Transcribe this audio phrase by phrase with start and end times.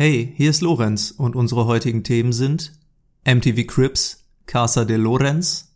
[0.00, 2.72] Hey, hier ist Lorenz und unsere heutigen Themen sind
[3.24, 5.72] MTV Crips, Casa de Lorenz,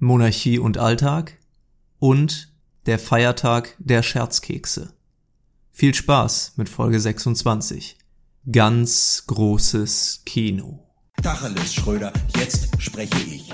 [0.00, 1.38] Monarchie und Alltag
[2.00, 2.52] und
[2.86, 4.92] der Feiertag der Scherzkekse.
[5.70, 7.98] Viel Spaß mit Folge 26.
[8.50, 10.84] Ganz großes Kino.
[11.22, 13.52] Tacheles, Schröder, jetzt spreche ich.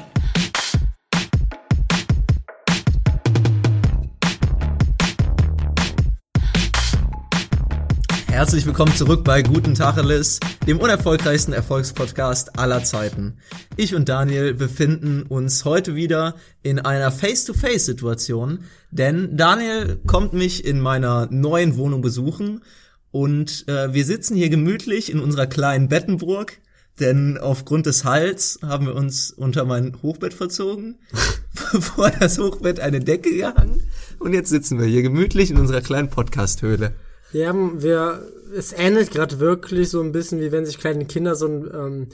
[8.39, 13.38] Herzlich willkommen zurück bei Guten Tacheles, dem unerfolgreichsten Erfolgspodcast aller Zeiten.
[13.77, 18.61] Ich und Daniel befinden uns heute wieder in einer Face-to-Face-Situation,
[18.92, 22.62] denn Daniel kommt mich in meiner neuen Wohnung besuchen
[23.11, 26.61] und äh, wir sitzen hier gemütlich in unserer kleinen Bettenburg,
[27.00, 31.00] denn aufgrund des Hals haben wir uns unter mein Hochbett verzogen,
[31.52, 33.83] vor das Hochbett eine Decke gehangen
[34.20, 36.95] und jetzt sitzen wir hier gemütlich in unserer kleinen Podcast-Höhle.
[37.32, 38.23] Wir haben, wir,
[38.56, 42.09] es ähnelt gerade wirklich so ein bisschen, wie wenn sich kleine Kinder so ein ähm,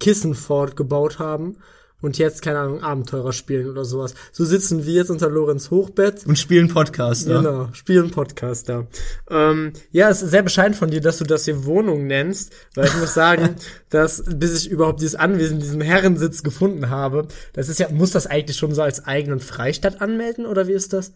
[0.00, 1.56] Kissenfort gebaut haben
[2.02, 4.14] und jetzt, keine Ahnung, Abenteurer spielen oder sowas.
[4.30, 6.26] So sitzen wir jetzt unter Lorenz Hochbett.
[6.26, 7.34] Und spielen Podcast, ne?
[7.34, 8.86] Genau, spielen Podcast da.
[9.30, 12.86] Ähm, ja, es ist sehr bescheiden von dir, dass du das hier Wohnung nennst, weil
[12.86, 13.56] ich muss sagen,
[13.90, 18.26] dass bis ich überhaupt dieses Anwesen, diesen Herrensitz gefunden habe, das ist ja, muss das
[18.26, 21.12] eigentlich schon so als eigenen Freistadt anmelden oder wie ist das?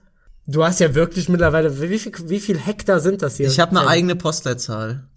[0.50, 3.48] Du hast ja wirklich mittlerweile, wie viel, wie viel Hektar sind das hier?
[3.48, 5.08] Ich habe eine eigene Postleitzahl.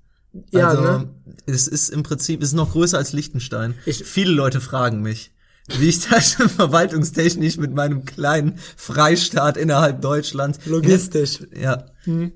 [0.51, 1.09] Ja, also, ne?
[1.45, 3.75] es ist im Prinzip, es ist noch größer als Liechtenstein.
[3.85, 5.31] Ich- Viele Leute fragen mich,
[5.77, 10.59] wie ich das verwaltungstechnisch mit meinem kleinen Freistaat innerhalb Deutschlands.
[10.65, 11.39] Logistisch.
[11.55, 11.85] Ja.
[12.05, 12.31] Wie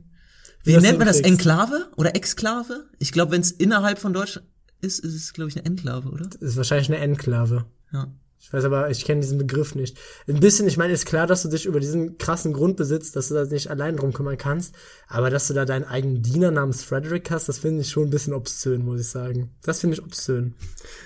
[0.64, 1.20] Wie das nennt man das?
[1.22, 2.86] Enklave oder Exklave?
[3.00, 4.48] Ich glaube, wenn es innerhalb von Deutschland
[4.82, 6.28] ist, ist es, glaube ich, eine Enklave, oder?
[6.28, 7.66] Das ist wahrscheinlich eine Enklave.
[7.92, 8.08] Ja.
[8.40, 9.98] Ich weiß aber, ich kenne diesen Begriff nicht.
[10.28, 13.34] Ein bisschen, ich meine, ist klar, dass du dich über diesen krassen Grundbesitz, dass du
[13.34, 14.74] da nicht allein drum kümmern kannst,
[15.08, 18.10] aber dass du da deinen eigenen Diener namens Frederick hast, das finde ich schon ein
[18.10, 19.52] bisschen obszön, muss ich sagen.
[19.64, 20.54] Das finde ich obszön.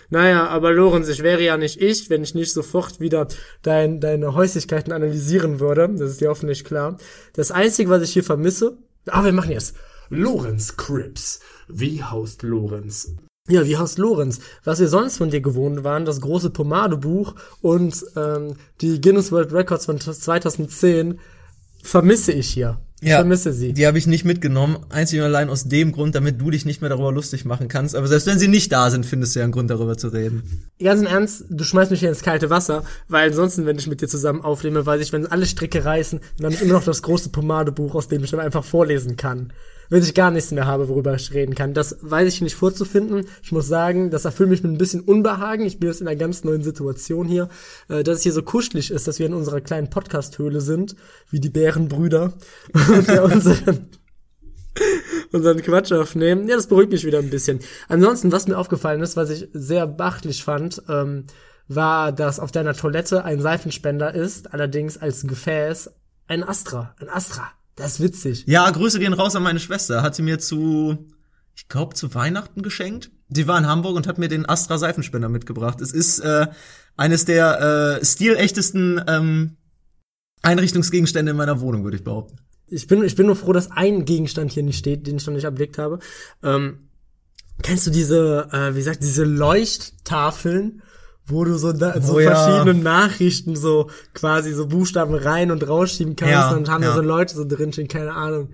[0.09, 3.27] Naja, aber Lorenz, ich wäre ja nicht ich, wenn ich nicht sofort wieder
[3.63, 5.89] dein, deine Häuslichkeiten analysieren würde.
[5.97, 6.97] Das ist dir hoffentlich klar.
[7.33, 8.77] Das Einzige, was ich hier vermisse,
[9.07, 9.75] ah, wir machen jetzt
[10.09, 11.39] Lorenz Crips.
[11.67, 13.15] Wie haust Lorenz?
[13.49, 14.39] Ja, wie heißt Lorenz?
[14.63, 19.51] Was wir sonst von dir gewohnt waren, das große Pomadebuch und ähm, die Guinness World
[19.51, 21.19] Records von 2010
[21.83, 22.79] vermisse ich hier.
[23.03, 23.73] Ich vermisse sie.
[23.73, 26.81] Die habe ich nicht mitgenommen, einzig und allein aus dem Grund, damit du dich nicht
[26.81, 27.95] mehr darüber lustig machen kannst.
[27.95, 30.69] Aber selbst wenn sie nicht da sind, findest du ja einen Grund, darüber zu reden.
[30.79, 34.01] Ganz im Ernst, du schmeißt mich hier ins kalte Wasser, weil ansonsten, wenn ich mit
[34.01, 37.01] dir zusammen aufnehme, weiß ich, wenn alle Stricke reißen, dann habe ich immer noch das
[37.01, 39.51] große Pomadebuch, aus dem ich dann einfach vorlesen kann.
[39.91, 41.73] Wenn ich gar nichts mehr habe, worüber ich reden kann.
[41.73, 43.25] Das weiß ich nicht vorzufinden.
[43.43, 45.65] Ich muss sagen, das erfüllt mich mit ein bisschen Unbehagen.
[45.65, 47.49] Ich bin jetzt in einer ganz neuen Situation hier,
[47.89, 50.95] äh, dass es hier so kuschelig ist, dass wir in unserer kleinen Podcast-Höhle sind,
[51.29, 52.31] wie die Bärenbrüder,
[52.73, 53.89] und wir unseren
[55.33, 56.47] unseren Quatsch aufnehmen.
[56.47, 57.59] Ja, das beruhigt mich wieder ein bisschen.
[57.89, 61.25] Ansonsten, was mir aufgefallen ist, was ich sehr beachtlich fand, ähm,
[61.67, 65.91] war, dass auf deiner Toilette ein Seifenspender ist, allerdings als Gefäß
[66.29, 66.95] ein Astra.
[66.97, 67.51] Ein Astra.
[67.75, 68.43] Das ist witzig.
[68.47, 70.03] Ja, Grüße gehen raus an meine Schwester.
[70.03, 71.07] Hat sie mir zu,
[71.55, 73.11] ich glaube, zu Weihnachten geschenkt.
[73.29, 75.79] Sie war in Hamburg und hat mir den Astra Seifenspender mitgebracht.
[75.81, 76.47] Es ist äh,
[76.97, 79.57] eines der äh, stilechtesten ähm,
[80.41, 82.37] Einrichtungsgegenstände in meiner Wohnung, würde ich behaupten.
[82.67, 85.33] Ich bin, ich bin nur froh, dass ein Gegenstand hier nicht steht, den ich noch
[85.33, 85.99] nicht erblickt habe.
[86.41, 86.89] Ähm,
[87.61, 90.81] kennst du diese, äh, wie gesagt, diese Leuchttafeln,
[91.31, 92.35] wo du so, da, so Oh ja.
[92.35, 96.95] verschiedene Nachrichten so quasi so Buchstaben rein und rausschieben kannst Ja, und haben da ja.
[96.95, 98.49] so Leute so drinstehen, keine Ahnung.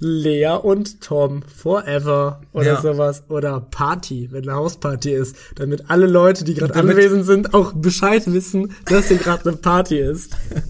[0.00, 2.80] Lea und Tom forever oder Ja.
[2.82, 7.72] sowas oder Party, wenn eine Hausparty ist, damit alle Leute, die gerade anwesend sind, auch
[7.74, 10.36] Bescheid wissen, dass hier gerade eine Party ist.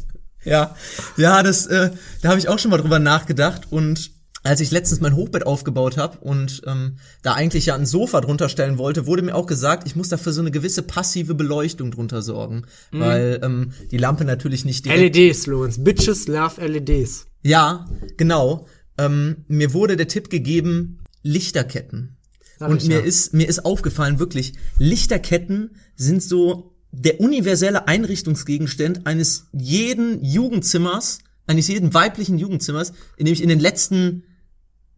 [0.46, 0.74] Ja,
[1.16, 1.88] ja, das, äh,
[2.20, 4.10] da habe ich auch schon mal drüber nachgedacht und
[4.44, 8.48] als ich letztens mein Hochbett aufgebaut habe und ähm, da eigentlich ja ein Sofa drunter
[8.48, 12.22] stellen wollte, wurde mir auch gesagt, ich muss dafür so eine gewisse passive Beleuchtung drunter
[12.22, 15.82] sorgen, weil ähm, die Lampe natürlich nicht direkt LEDs, Lorenz.
[15.82, 17.26] Bitches love LEDs.
[17.42, 18.66] Ja, genau.
[18.98, 22.16] Ähm, mir wurde der Tipp gegeben, Lichterketten.
[22.58, 23.04] Sag Und mir ja.
[23.04, 31.68] ist, mir ist aufgefallen, wirklich, Lichterketten sind so der universelle Einrichtungsgegenstand eines jeden Jugendzimmers, eines
[31.68, 34.24] jeden weiblichen Jugendzimmers, in dem ich in den letzten,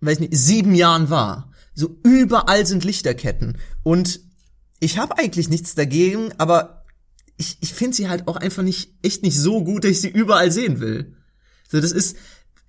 [0.01, 1.51] weiß nicht, sieben Jahren war.
[1.75, 3.59] So überall sind Lichterketten.
[3.83, 4.21] Und
[4.81, 6.85] ich habe eigentlich nichts dagegen, aber
[7.37, 10.09] ich, ich finde sie halt auch einfach nicht, echt nicht so gut, dass ich sie
[10.09, 11.15] überall sehen will.
[11.69, 12.17] So, das ist,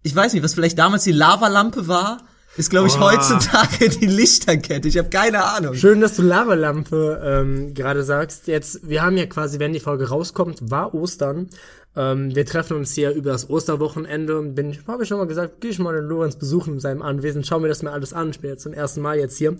[0.03, 2.19] ich weiß nicht, was vielleicht damals die Lavalampe war,
[2.57, 3.01] ist, glaube ich, Oh.
[3.01, 4.87] heutzutage die Lichterkette.
[4.87, 5.75] Ich habe keine Ahnung.
[5.75, 8.47] Schön, dass du Lavalampe ähm, gerade sagst.
[8.47, 11.49] Jetzt, wir haben ja quasi, wenn die Folge rauskommt, war Ostern.
[11.97, 14.41] Ähm, wir treffen uns hier über das Osterwochenende.
[14.43, 17.01] Bin ich, habe ich schon mal gesagt, gehe ich mal den Lorenz besuchen in seinem
[17.01, 18.29] Anwesen, schau mir das mal alles an.
[18.29, 19.57] Ich bin jetzt zum ersten Mal jetzt hier.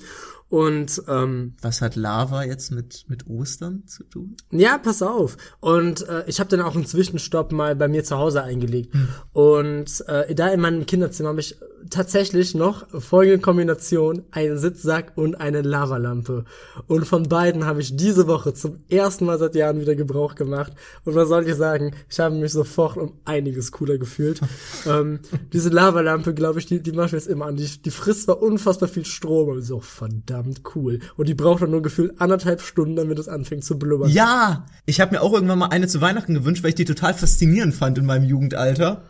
[0.50, 4.38] Und ähm, Was hat Lava jetzt mit, mit Ostern zu tun?
[4.52, 5.36] ja, pass auf.
[5.60, 8.96] Und äh, ich habe dann auch einen Zwischenstopp mal bei mir zu Hause eingelegt.
[9.34, 11.58] Und äh, da in meinem Kinderzimmer habe ich
[11.90, 16.46] tatsächlich noch folgende Kombination, einen Sitzsack und eine Lavalampe.
[16.88, 20.74] Und von beiden habe ich diese Woche zum ersten Mal seit Jahren wieder Gebrauch gemacht.
[21.04, 21.94] Und was soll ich sagen?
[22.10, 24.40] Ich habe mich sofort um einiges cooler gefühlt.
[24.86, 25.20] ähm,
[25.52, 27.58] diese Lavalampe, glaube ich, die, die mache ich jetzt immer an.
[27.58, 30.37] Die, die frisst zwar unfassbar viel Strom, aber so verdammt
[30.75, 31.00] cool.
[31.16, 34.10] Und die braucht dann nur gefühlt anderthalb Stunden, damit es anfängt zu blubbern.
[34.10, 37.13] Ja, ich habe mir auch irgendwann mal eine zu Weihnachten gewünscht, weil ich die total
[37.13, 39.04] faszinierend fand in meinem Jugendalter.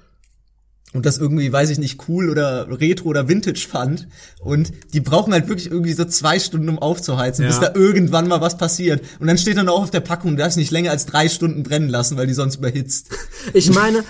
[0.94, 4.08] Und das irgendwie, weiß ich nicht, cool oder retro oder vintage fand.
[4.40, 7.50] Und die brauchen halt wirklich irgendwie so zwei Stunden, um aufzuheizen, Ja.
[7.50, 9.02] bis da irgendwann mal was passiert.
[9.20, 11.64] Und dann steht dann auch auf der Packung, du darfst nicht länger als drei Stunden
[11.64, 13.10] brennen lassen, weil die sonst überhitzt.
[13.54, 14.04] Ich meine,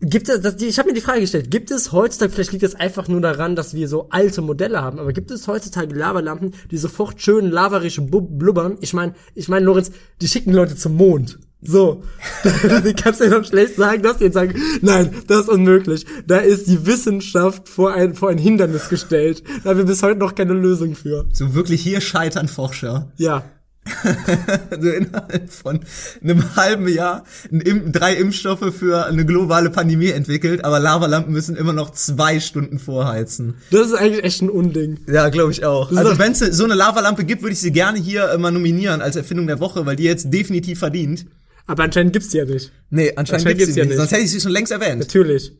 [0.00, 2.64] gibt es, das, die- ich habe mir die Frage gestellt, gibt es heutzutage, vielleicht liegt
[2.64, 6.52] es einfach nur daran, dass wir so alte Modelle haben, aber gibt es heutzutage Lavalampen,
[6.70, 8.78] die sofort schön lavarisch blubbern?
[8.80, 9.90] Ich meine, ich meine, Lorenz,
[10.20, 11.38] die schicken Leute zum Mond.
[11.62, 12.02] So.
[12.44, 16.04] du kannst ja doch schlecht sagen, dass die jetzt sagen, nein, das ist unmöglich.
[16.26, 19.42] Da ist die Wissenschaft vor ein, vor ein Hindernis gestellt.
[19.64, 21.26] Da haben wir bis heute noch keine Lösung für.
[21.32, 23.10] So wirklich hier scheitern Forscher.
[23.16, 23.44] Ja.
[24.70, 25.80] Also innerhalb von
[26.22, 31.90] einem halben Jahr drei Impfstoffe für eine globale Pandemie entwickelt, aber Lavalampen müssen immer noch
[31.90, 33.54] zwei Stunden vorheizen.
[33.70, 34.98] Das ist eigentlich echt ein Unding.
[35.06, 35.92] Ja, glaube ich auch.
[35.92, 39.00] Also wenn es so eine Lavalampe gibt, würde ich sie gerne hier äh, mal nominieren
[39.00, 41.26] als Erfindung der Woche, weil die jetzt definitiv verdient.
[41.66, 42.70] Aber anscheinend gibt's die ja nicht.
[42.90, 43.88] Nee, anscheinend, Anscheinend gibt's sie gibt's ja nicht.
[43.90, 43.96] nicht.
[43.98, 45.00] Sonst hätte ich sie schon längst erwähnt.
[45.00, 45.52] Natürlich.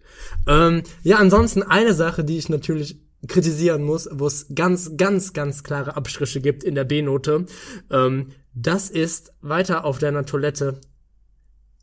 [0.47, 2.97] Ähm, ja, ansonsten eine Sache, die ich natürlich
[3.29, 7.47] kritisieren muss, wo es ganz, ganz, ganz klare Abstriche gibt in der B-Note.
[7.91, 10.81] Ähm, das ist weiter auf deiner Toilette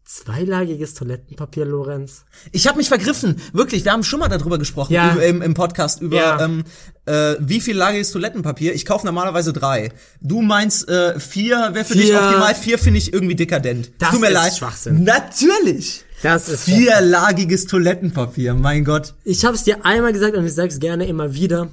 [0.06, 2.26] zweilagiges Toilettenpapier, Lorenz.
[2.52, 3.86] Ich habe mich vergriffen, wirklich.
[3.86, 5.12] Wir haben schon mal darüber gesprochen Ja.
[5.14, 6.42] im, im Podcast über Ja.
[6.44, 6.66] ähm,
[7.06, 8.74] äh, wie viel lagiges Toilettenpapier.
[8.76, 9.94] Ich kaufe normalerweise drei.
[10.20, 12.22] Du meinst äh, vier wäre für dich Vier.
[12.22, 12.54] optimal.
[12.54, 13.92] Vier finde ich irgendwie dekadent.
[14.00, 14.54] Das Tut mir ist leid.
[14.58, 15.04] Schwachsinn.
[15.06, 16.04] Natürlich.
[16.24, 18.54] Das ist Vierlagiges Toilettenpapier.
[18.54, 19.14] Mein Gott.
[19.26, 21.68] Ich habe es dir einmal gesagt und ich sage es gerne immer wieder.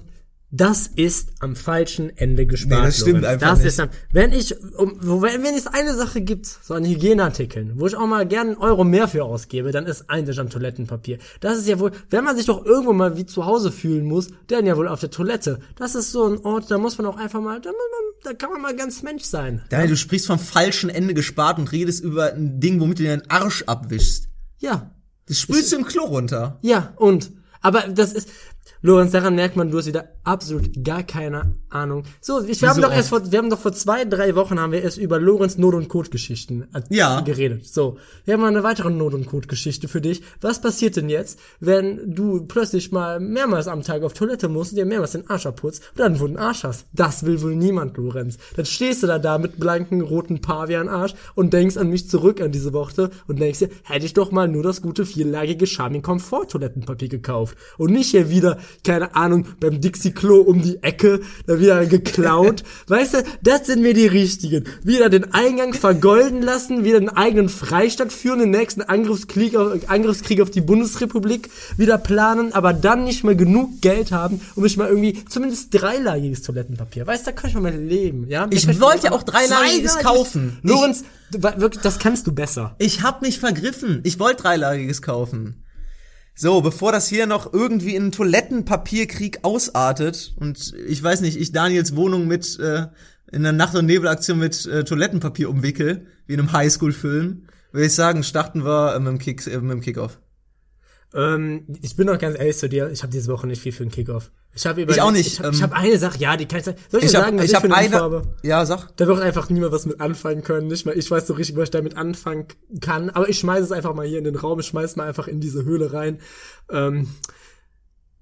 [0.50, 2.80] Das ist am falschen Ende gespart.
[2.80, 3.34] Nee, das stimmt Lorenz.
[3.34, 3.68] einfach das nicht.
[3.68, 7.86] Ist am, wenn ich, um, wenn, wenn es eine Sache gibt, so an Hygieneartikeln, wo
[7.86, 11.18] ich auch mal gern einen Euro mehr für ausgebe, dann ist eindeutig am Toilettenpapier.
[11.38, 14.30] Das ist ja wohl, wenn man sich doch irgendwo mal wie zu Hause fühlen muss,
[14.48, 15.60] dann ja wohl auf der Toilette.
[15.76, 17.70] Das ist so ein Ort, da muss man auch einfach mal, da,
[18.24, 19.62] da kann man mal ganz Mensch sein.
[19.68, 23.16] Daniel, du sprichst vom falschen Ende gespart und redest über ein Ding, womit du dir
[23.16, 24.29] den Arsch abwischst.
[24.60, 24.90] Ja,
[25.26, 26.58] Das sprühst du im Klo runter.
[26.62, 27.32] Ja, und.
[27.62, 28.28] Aber das ist,
[28.82, 32.04] Lorenz, daran merkt man, du hast wieder absolut gar keine Ahnung.
[32.20, 34.72] So, ich, wir haben doch erst vor, wir haben doch vor zwei, drei Wochen haben
[34.72, 37.20] wir erst über Lorenz Not- und Code-Geschichten äh, Ja.
[37.20, 37.66] geredet.
[37.66, 40.22] So, wir haben mal eine weitere Not- und Code-Geschichte für dich.
[40.40, 44.76] Was passiert denn jetzt, wenn du plötzlich mal mehrmals am Tag auf Toilette musst und
[44.76, 46.86] dir mehrmals den Arsch abputzt und dann einen Arsch hast?
[46.92, 48.38] Das will wohl niemand, Lorenz.
[48.56, 52.50] Dann stehst du da da mit blanken, roten Pavian-Arsch und denkst an mich zurück an
[52.52, 56.46] diese Worte und denkst dir, hätte ich doch mal nur das gute vierlagige Charming Komfort
[56.50, 61.58] Toilettenpapier gekauft und nicht hier wieder, keine Ahnung, beim Dixie Klo um die Ecke, da
[61.58, 62.62] wieder geklaut.
[62.88, 64.64] weißt du, das sind mir die richtigen.
[64.82, 70.40] Wieder den Eingang vergolden lassen, wieder einen eigenen Freistaat führen, den nächsten Angriffskrieg auf, Angriffskrieg
[70.40, 74.88] auf die Bundesrepublik wieder planen, aber dann nicht mehr genug Geld haben, um sich mal
[74.88, 77.06] irgendwie zumindest dreilagiges Toilettenpapier.
[77.06, 78.46] Weißt du, da kann ich mal leben, ja?
[78.50, 80.58] Ich Vielleicht wollte ja mal auch dreilagiges kaufen.
[80.62, 82.74] Ich- Lorenz, wirklich, das kannst du besser.
[82.78, 84.00] Ich hab mich vergriffen.
[84.04, 85.62] Ich wollte dreilagiges kaufen.
[86.42, 91.52] So, bevor das hier noch irgendwie in einen Toilettenpapierkrieg ausartet und ich weiß nicht, ich
[91.52, 92.86] Daniels Wohnung mit äh,
[93.30, 97.42] in einer Nacht- und Nebelaktion mit äh, Toilettenpapier umwickel, wie in einem Highschool-Film,
[97.72, 100.18] würde ich sagen, starten wir äh, mit dem Kick, äh, mit dem Kickoff.
[101.14, 103.82] Ähm, ich bin doch ganz ehrlich zu dir, ich habe diese Woche nicht viel für
[103.82, 104.30] einen Kickoff.
[104.54, 106.46] Ich habe über Ich auch nicht, Ich habe ähm, ich hab eine Sache, ja, die
[106.46, 106.78] kann ich sagen.
[106.88, 108.22] Soll ich, Ich hab, sagen, was ich ich, hab für eine habe?
[108.42, 108.96] ja, sag.
[108.96, 110.68] Da wird einfach niemand was mit anfangen können.
[110.68, 112.46] Nicht mal ich weiß so richtig, was ich damit anfangen
[112.80, 113.10] kann.
[113.10, 114.60] Aber ich schmeiße es einfach mal hier in den Raum.
[114.60, 116.18] Ich schmeiß mal einfach in diese Höhle rein.
[116.70, 117.08] Ähm,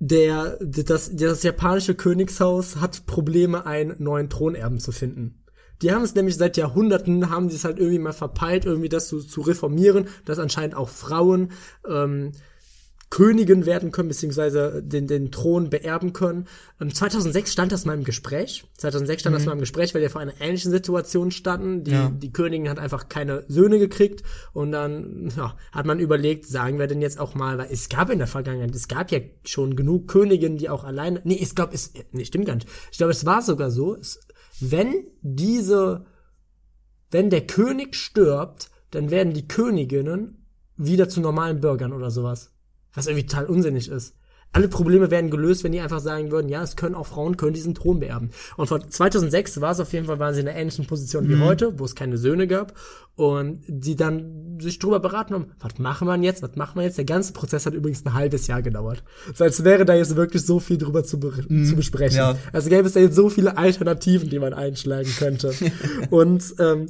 [0.01, 5.45] der, das, das japanische Königshaus hat Probleme, einen neuen Thronerben zu finden.
[5.83, 9.09] Die haben es nämlich seit Jahrhunderten, haben sie es halt irgendwie mal verpeilt, irgendwie das
[9.09, 11.53] zu, zu reformieren, dass anscheinend auch Frauen
[11.89, 12.33] ähm,
[13.11, 16.47] Königin werden können, beziehungsweise den, den Thron beerben können.
[16.81, 18.65] Ähm, 2006 stand das mal im Gespräch.
[18.77, 21.85] 2006 stand das mal im Gespräch, weil wir vor einer ähnlichen Situation standen.
[21.85, 22.11] Die, Ja.
[22.11, 24.23] die Königin hat einfach keine Söhne gekriegt
[24.53, 28.11] und dann ja, hat man überlegt, sagen wir denn jetzt auch mal, weil es gab
[28.11, 31.75] in der Vergangenheit, es gab ja schon genug Königinnen, die auch alleine, nee, ich glaube,
[31.75, 32.69] es, nee, stimmt gar nicht.
[32.93, 34.21] Ich glaube, es war sogar so, es,
[34.61, 36.05] wenn diese,
[37.11, 40.47] wenn der König stirbt, dann werden die Königinnen
[40.77, 42.53] wieder zu normalen Bürgern oder sowas.
[42.95, 44.15] Was irgendwie total unsinnig ist.
[44.53, 47.53] Alle Probleme werden gelöst, wenn die einfach sagen würden, ja, es können auch Frauen können
[47.53, 48.31] diesen Thron beerben.
[48.57, 51.39] Und von 2006 war es auf jeden Fall, waren sie in einer ähnlichen Position wie
[51.39, 52.73] heute, wo es keine Söhne gab
[53.15, 56.97] und die dann sich drüber beraten haben, was machen wir jetzt, was machen wir jetzt?
[56.97, 59.03] Der ganze Prozess hat übrigens ein halbes Jahr gedauert.
[59.35, 62.17] So als wäre da jetzt wirklich so viel drüber zu, be zu besprechen.
[62.17, 62.39] ja.
[62.53, 65.53] Also gäbe es da jetzt so viele Alternativen, die man einschlagen könnte.
[66.11, 66.87] und ähm,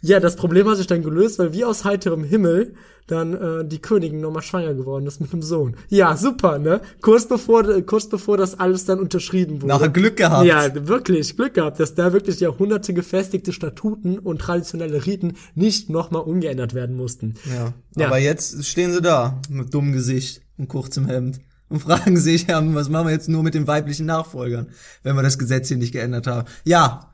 [0.00, 2.74] ja, das Problem hat sich dann gelöst, weil wie aus heiterem Himmel
[3.08, 5.76] dann äh, die Königin nochmal schwanger geworden ist mit einem Sohn.
[5.88, 6.80] Ja, super, ne?
[7.00, 9.68] Kurz bevor, kurz bevor das alles dann unterschrieben wurde.
[9.68, 10.46] Nachher Glück gehabt.
[10.46, 16.22] Ja, wirklich, Glück gehabt, dass da wirklich Jahrhunderte gefestigte Statuten und traditionelle Riten nicht nochmal
[16.22, 17.34] umgeändert werden mussten.
[17.46, 17.72] Ja.
[17.96, 18.06] Ja.
[18.06, 21.40] Aber jetzt stehen sie da mit dummem Gesicht und kurzem Hemd
[21.70, 24.68] und fragen sich, ja, was machen wir jetzt nur mit den weiblichen Nachfolgern,
[25.02, 26.46] wenn wir das Gesetz hier nicht geändert haben?
[26.64, 27.10] Ja.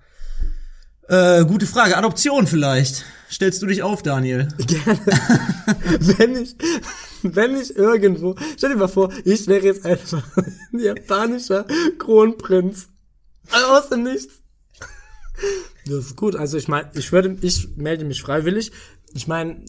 [1.09, 1.97] Äh, gute Frage.
[1.97, 3.05] Adoption vielleicht.
[3.31, 4.49] Stellst du dich auf, Daniel?
[4.59, 5.01] Gerne.
[6.19, 6.57] wenn ich,
[7.23, 11.67] wenn ich irgendwo, stell dir mal vor, ich wäre jetzt einfach ein japanischer
[11.99, 12.89] Kronprinz.
[13.51, 14.41] Aus dem Nichts.
[15.87, 16.37] Das ist gut.
[16.37, 18.73] Also ich meine, ich würde, ich melde mich freiwillig.
[19.13, 19.65] Ich meine,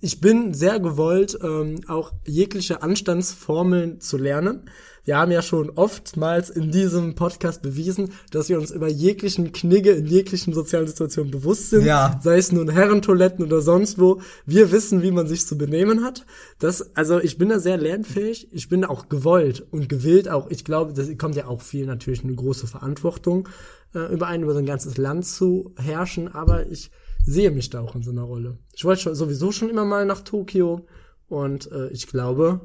[0.00, 4.70] ich bin sehr gewollt, ähm, auch jegliche Anstandsformeln zu lernen.
[5.06, 9.92] Wir haben ja schon oftmals in diesem Podcast bewiesen, dass wir uns über jeglichen Knigge
[9.92, 11.84] in jeglichen sozialen Situationen bewusst sind.
[11.84, 12.18] Ja.
[12.24, 14.20] Sei es nun Herrentoiletten oder sonst wo.
[14.46, 16.26] Wir wissen, wie man sich zu benehmen hat.
[16.58, 18.48] Das, also ich bin da sehr lernfähig.
[18.50, 20.50] Ich bin auch gewollt und gewillt auch.
[20.50, 23.48] Ich glaube, das kommt ja auch viel natürlich eine große Verantwortung
[23.94, 26.26] äh, über ein, über so ein ganzes Land zu herrschen.
[26.26, 26.90] Aber ich
[27.24, 28.58] sehe mich da auch in so einer Rolle.
[28.74, 30.84] Ich wollte schon, sowieso schon immer mal nach Tokio
[31.28, 32.60] und äh, ich glaube,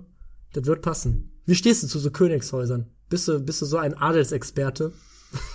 [0.54, 1.31] das wird passen.
[1.46, 2.86] Wie stehst du zu so Königshäusern?
[3.10, 4.94] Bist du, bist du so ein Adelsexperte?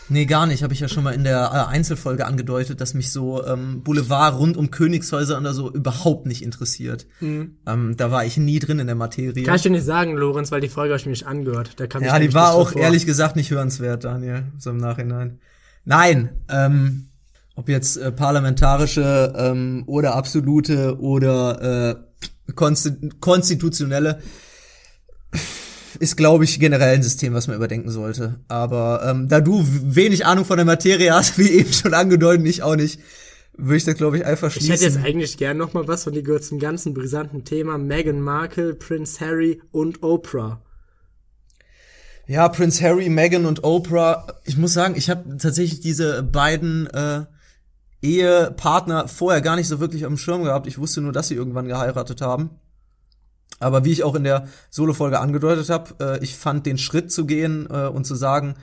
[0.08, 0.62] Nee, gar nicht.
[0.62, 4.38] Habe ich ja schon mal in der äh, Einzelfolge angedeutet, dass mich so ähm, Boulevard
[4.38, 7.06] rund um Königshäuser oder so überhaupt nicht interessiert.
[7.20, 9.42] Ähm, da war ich nie drin in der Materie.
[9.44, 11.72] Kann ich dir nicht sagen, Lorenz, weil die Folge habe ich mir nicht angehört.
[11.76, 12.80] Da kam ich Ja, die war auch vor.
[12.80, 15.40] ehrlich gesagt nicht hörenswert, Daniel, so im Nachhinein.
[15.84, 17.08] Nein, ähm,
[17.54, 21.98] ob jetzt äh, parlamentarische ähm, oder absolute oder
[22.48, 24.20] äh, konsti konstitutionelle,
[25.96, 28.40] ist, glaube ich, generell ein System, was man überdenken sollte.
[28.48, 32.62] Aber ähm, da du wenig Ahnung von der Materie hast, wie eben schon angedeutet, ich
[32.62, 33.00] auch nicht,
[33.56, 34.72] würde ich das, glaube ich, einfach Ich schließen.
[34.72, 38.20] hätte jetzt eigentlich gern noch mal was von dir gehört zum ganzen brisanten Thema Meghan
[38.20, 40.60] Markle, Prince Harry und Oprah.
[42.26, 44.26] Ja, Prince Harry, Meghan und Oprah.
[44.44, 47.24] Ich muss sagen, ich habe tatsächlich diese beiden äh,
[48.02, 50.66] Ehepartner vorher gar nicht so wirklich am Schirm gehabt.
[50.66, 52.50] Ich wusste nur, dass sie irgendwann geheiratet haben.
[53.58, 57.26] Aber wie ich auch in der Solo-Folge angedeutet habe, äh, ich fand den Schritt zu
[57.26, 58.54] gehen äh, und zu sagen,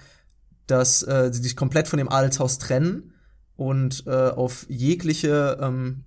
[0.68, 3.14] dass äh, sie sich komplett von dem Adelshaus trennen
[3.56, 6.06] und äh, auf jegliche ähm,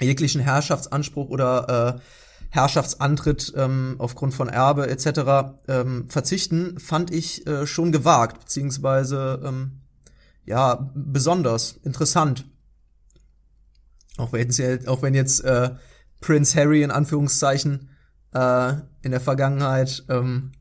[0.00, 2.00] jeglichen Herrschaftsanspruch oder äh,
[2.50, 5.54] Herrschaftsantritt ähm, aufgrund von Erbe etc.
[5.68, 9.80] Ähm, verzichten, fand ich äh, schon gewagt, beziehungsweise ähm,
[10.46, 12.46] ja besonders interessant.
[14.16, 15.70] Auch wenn jetzt, auch wenn jetzt äh,
[16.20, 17.90] Prince Harry in Anführungszeichen
[18.34, 18.72] äh,
[19.02, 20.52] in der Vergangenheit ähm,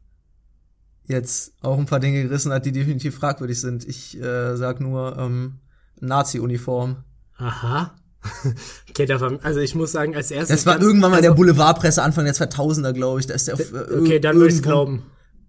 [1.05, 3.87] jetzt auch ein paar Dinge gerissen hat, die definitiv fragwürdig sind.
[3.87, 5.59] Ich äh, sag nur ähm,
[5.99, 6.97] Nazi-Uniform.
[7.37, 7.95] Aha.
[8.89, 10.63] Okay, davon, also ich muss sagen, als erstes.
[10.63, 13.27] Das war irgendwann mal in der also, Boulevardpresse Anfang der 2000er, glaube ich.
[13.27, 15.03] Da ist der auf, äh, Okay, dann würde ich glauben.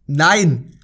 [0.06, 0.76] Nein!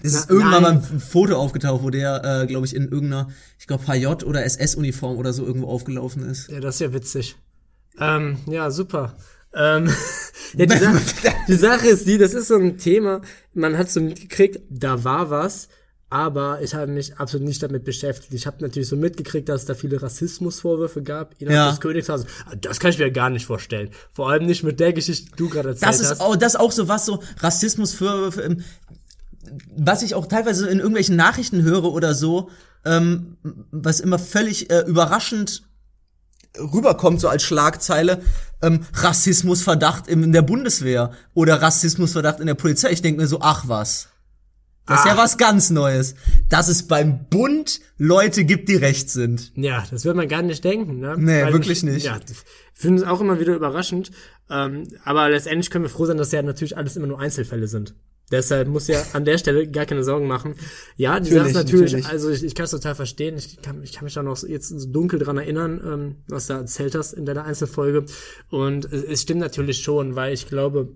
[0.00, 0.74] Es ist Na, irgendwann nein.
[0.74, 4.44] mal ein Foto aufgetaucht, wo der, äh, glaube ich, in irgendeiner, ich glaube, HJ oder
[4.44, 6.48] SS-Uniform oder so irgendwo aufgelaufen ist.
[6.48, 7.36] Ja, das ist ja witzig.
[7.98, 9.16] Ähm, ja, super.
[9.54, 9.88] Ähm,
[10.54, 11.00] ja, die, Sache,
[11.48, 13.20] die Sache ist die, das ist so ein Thema,
[13.54, 15.68] man hat so mitgekriegt, da war was,
[16.08, 18.32] aber ich habe mich absolut nicht damit beschäftigt.
[18.34, 21.70] Ich habe natürlich so mitgekriegt, dass es da viele Rassismusvorwürfe gab innerhalb Ja.
[21.70, 22.26] des Königshauses.
[22.60, 23.90] Das kann ich mir gar nicht vorstellen.
[24.12, 26.20] Vor allem nicht mit der Geschichte, die du gerade erzählt Das ist hast.
[26.20, 28.64] auch, das ist auch so was, so Rassismus für, für ähm,
[29.76, 32.50] was ich auch teilweise in irgendwelchen Nachrichten höre oder so,
[32.84, 33.36] ähm,
[33.70, 35.62] was immer völlig äh, überraschend
[36.58, 38.22] rüberkommt, so als Schlagzeile,
[38.62, 42.90] ähm, Rassismusverdacht in der Bundeswehr oder Rassismusverdacht in der Polizei.
[42.90, 44.08] Ich denke mir so, ach was.
[44.90, 45.18] Das ist ja Ach.
[45.18, 46.16] was ganz Neues.
[46.48, 49.52] Dass es beim Bund Leute gibt, die recht sind.
[49.54, 51.14] Ja, das wird man gar nicht denken, ne?
[51.16, 52.06] Nee, Weil wirklich ich, nicht.
[52.06, 52.36] Ja, ich
[52.74, 54.10] finde es auch immer wieder überraschend.
[54.50, 57.94] Ähm, aber letztendlich können wir froh sein, dass ja natürlich alles immer nur Einzelfälle sind.
[58.30, 60.54] Deshalb muss ja an der Stelle gar keine Sorgen machen.
[60.96, 62.06] Ja, die Sache ist Natürlich, natürlich, natürlich.
[62.06, 63.36] also ich, ich kann es total verstehen.
[63.36, 66.54] Ich kann, ich kann mich da noch jetzt so dunkel dran erinnern, ähm, was du
[66.54, 68.04] da erzählt hast in deiner Einzelfolge.
[68.48, 70.88] Und es, es stimmt natürlich schon, weil ich glaube,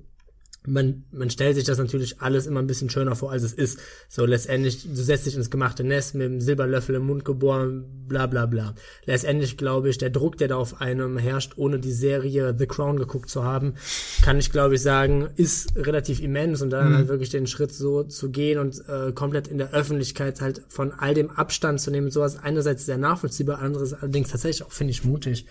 [0.67, 3.79] man, man stellt sich das natürlich alles immer ein bisschen schöner vor, als es ist.
[4.09, 8.27] So letztendlich, du setzt dich ins gemachte Nest mit dem Silberlöffel im Mund geboren, bla
[8.27, 8.75] bla bla.
[9.05, 12.99] Letztendlich glaube ich, der Druck, der da auf einem herrscht, ohne die Serie The Crown
[12.99, 13.75] geguckt zu haben,
[14.23, 18.05] kann ich glaube ich sagen, ist relativ immens und dann halt wirklich den Schritt so
[18.05, 22.11] zu gehen und äh, komplett in der Öffentlichkeit halt von all dem Abstand zu nehmen,
[22.11, 25.47] sowas einerseits sehr nachvollziehbar, anderes allerdings tatsächlich auch, finde ich, mutig.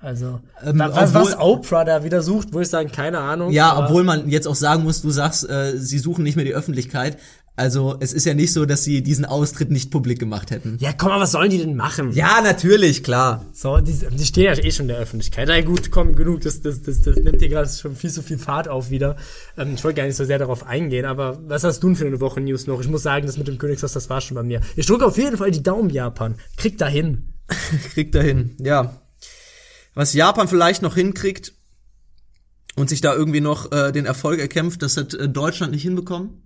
[0.00, 3.50] Also, Ähm, wa- was, obwohl- was Oprah da wieder sucht, würde ich sagen, keine Ahnung.
[3.52, 6.54] Ja, obwohl man jetzt auch sagen muss, du sagst, äh, sie suchen nicht mehr die
[6.54, 7.18] Öffentlichkeit.
[7.58, 10.76] Also es ist ja nicht so, dass sie diesen Austritt nicht publik gemacht hätten.
[10.78, 12.12] Ja, komm mal, was sollen die denn machen?
[12.12, 13.46] Ja, natürlich, klar.
[13.54, 15.48] So, die, die stehen ja eh schon in der Öffentlichkeit.
[15.48, 18.36] Na gut, komm, genug, das, das, das, das nimmt dir gerade schon viel zu viel
[18.36, 19.16] Fahrt auf wieder.
[19.56, 22.06] Ähm, ich wollte gar nicht so sehr darauf eingehen, aber was hast du denn für
[22.06, 22.78] eine Woche News noch?
[22.82, 24.60] Ich muss sagen, das mit dem Königshaus, das war schon bei mir.
[24.76, 26.34] Ich drücke auf jeden Fall die Daumen, Japan.
[26.58, 27.32] Krieg da hin.
[27.94, 29.00] Kriegt er hin, ja.
[29.96, 31.54] Was Japan vielleicht noch hinkriegt
[32.76, 36.42] und sich da irgendwie noch äh, den Erfolg erkämpft, das hat äh, Deutschland nicht hinbekommen.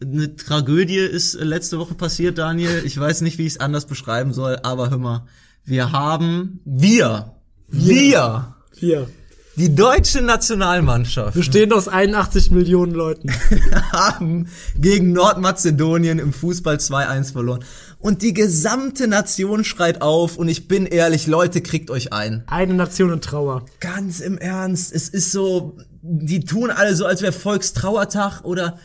[0.00, 2.82] Eine Tragödie ist äh, letzte Woche passiert, Daniel.
[2.86, 5.26] Ich weiß nicht, wie ich es anders beschreiben soll, aber hör mal,
[5.66, 7.36] wir haben, wir,
[7.68, 9.06] wir, Hier.
[9.56, 13.30] Die deutsche Nationalmannschaft Bestehend aus 81 Millionen Leuten.
[13.92, 17.64] haben gegen Nordmazedonien im Fußball 2-1 verloren.
[17.98, 22.44] Und die gesamte Nation schreit auf und ich bin ehrlich, Leute, kriegt euch ein.
[22.46, 23.66] Eine Nation in Trauer.
[23.80, 28.78] Ganz im Ernst, es ist so, die tun alle so, als wäre Volkstrauertag oder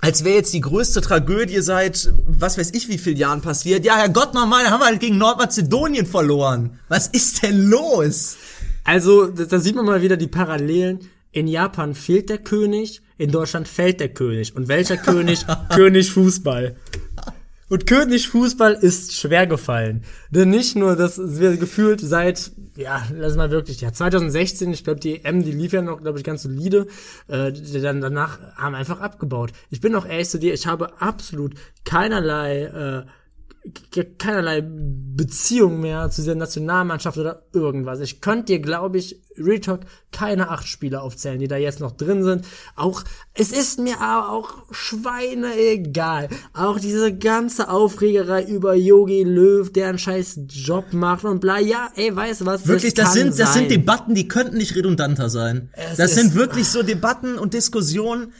[0.00, 3.84] als wäre jetzt die größte Tragödie seit, was weiß ich, wie viel Jahren passiert.
[3.86, 6.78] Ja, Herrgott nochmal, haben wir halt gegen Nordmazedonien verloren.
[6.88, 8.36] Was ist denn los?
[8.84, 11.00] Also, da, sieht man mal wieder die Parallelen.
[11.32, 14.54] In Japan fehlt der König, in Deutschland fällt der König.
[14.54, 15.44] Und welcher König?
[15.74, 16.76] König Fußball.
[17.68, 20.04] Und König Fußball ist schwer gefallen.
[20.30, 25.00] Denn nicht nur, dass wir gefühlt seit, ja, lass mal wirklich, ja, 2016, ich glaube,
[25.00, 26.86] die M, die lief ja noch, glaube ich, ganz solide,
[27.26, 29.52] äh, dann danach haben einfach abgebaut.
[29.70, 33.06] Ich bin auch ehrlich zu dir, ich habe absolut keinerlei, äh,
[34.18, 38.00] keinerlei Beziehung mehr zu dieser Nationalmannschaft oder irgendwas.
[38.00, 39.80] Ich könnte dir, glaube ich, Real Talk
[40.12, 42.44] keine acht Spieler aufzählen, die da jetzt noch drin sind.
[42.76, 43.02] Auch,
[43.32, 46.28] es ist mir aber auch Schweine egal.
[46.52, 51.58] Auch diese ganze Aufregerei über Yogi Löw, der einen scheiß Job macht und bla.
[51.58, 52.66] Ja, ey, weißt du was?
[52.66, 53.68] Wirklich, das, kann sind, das sind sein.
[53.70, 55.70] Debatten, die könnten nicht redundanter sein.
[55.72, 58.32] Es das sind wirklich so Debatten und Diskussionen,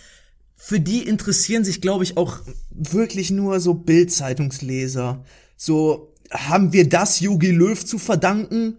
[0.67, 2.39] für die interessieren sich, glaube ich, auch
[2.71, 5.23] wirklich nur so Bild-Zeitungsleser.
[5.59, 8.79] So, haben wir das Jogi Löw zu verdanken?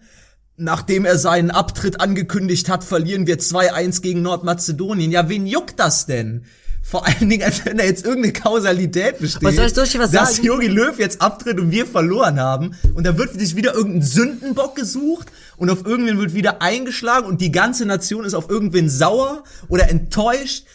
[0.57, 5.11] Nachdem er seinen Abtritt angekündigt hat, verlieren wir 2-1 gegen Nordmazedonien.
[5.11, 6.45] Ja, wen juckt das denn?
[6.81, 9.43] Vor allen Dingen, als wenn da jetzt irgendeine Kausalität besteht.
[9.45, 10.47] Aber soll ich- dir was dass sagen?
[10.47, 12.75] Jogi Löw jetzt abtritt und wir verloren haben.
[12.95, 17.41] Und da wird sich wieder irgendein Sündenbock gesucht und auf irgendwen wird wieder eingeschlagen und
[17.41, 20.65] die ganze Nation ist auf irgendwen sauer oder enttäuscht.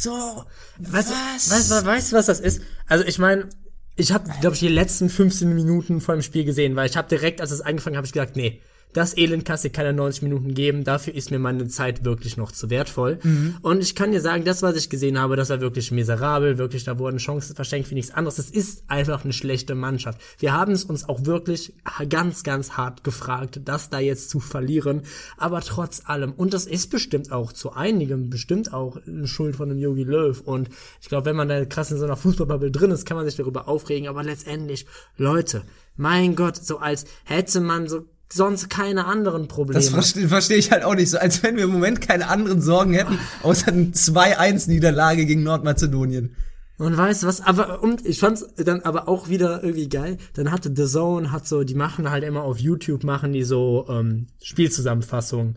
[0.00, 0.44] So,
[0.78, 1.50] Weißt, was?
[1.50, 2.62] Weißt, du, weißt du, was das ist?
[2.86, 3.50] Also ich meine,
[3.96, 7.06] ich habe, glaube ich, die letzten 15 Minuten vor dem Spiel gesehen, weil ich habe
[7.06, 10.54] direkt, als es angefangen habe, ich gesagt, nee, das Elend kannst dir keine 90 Minuten
[10.54, 13.18] geben, dafür ist mir meine Zeit wirklich noch zu wertvoll.
[13.62, 16.84] Und ich kann dir sagen, das, was ich gesehen habe, das war wirklich miserabel, wirklich,
[16.84, 18.38] da wurden Chancen verschenkt wie nichts anderes.
[18.38, 20.20] Es ist einfach eine schlechte Mannschaft.
[20.38, 21.74] Wir haben es uns auch wirklich
[22.08, 25.02] ganz, ganz hart gefragt, das da jetzt zu verlieren,
[25.36, 29.68] aber trotz allem, und das ist bestimmt auch zu einigem, bestimmt auch eine Schuld von
[29.68, 30.40] dem Yogi Löw.
[30.40, 33.26] Und ich glaube, wenn man da krass in so einer Fußballbubble drin ist, kann man
[33.26, 35.62] sich darüber aufregen, aber letztendlich, Leute,
[35.96, 39.78] mein Gott, so als hätte man so sonst keine anderen Probleme.
[39.78, 42.60] das verstehe versteh ich halt auch nicht so, als wenn wir im Moment keine anderen
[42.60, 46.36] Sorgen hätten, außer eine 2-1-Niederlage gegen Nordmazedonien.
[46.78, 50.16] Und weißt du was, aber und ich fand's dann aber auch wieder irgendwie geil.
[50.32, 53.84] Dann hatte The Zone hat so, die machen halt immer auf YouTube machen die so
[53.90, 55.56] ähm, Spielzusammenfassungen.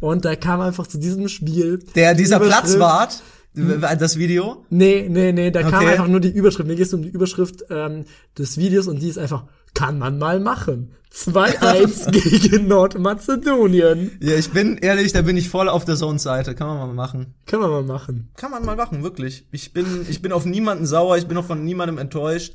[0.00, 3.22] Und da kam einfach zu diesem Spiel Der, dieser Platzwart,
[3.54, 5.92] das Video, Nee, nee, nee, da kam Okay.
[5.92, 6.66] einfach nur die Überschrift.
[6.68, 8.04] Mir geht es um die Überschrift ähm,
[8.36, 10.94] des Videos und die ist einfach, kann man mal machen.
[11.12, 12.10] 2-1
[12.40, 14.18] gegen Nordmazedonien.
[14.20, 17.34] ja, ich bin ehrlich, da bin ich voll auf der Zone-Seite, kann man mal machen.
[17.46, 18.30] Kann man mal machen.
[18.36, 19.46] Kann man mal machen, wirklich.
[19.52, 22.54] Ich bin, ich bin auf niemanden sauer, ich bin auch von niemandem enttäuscht.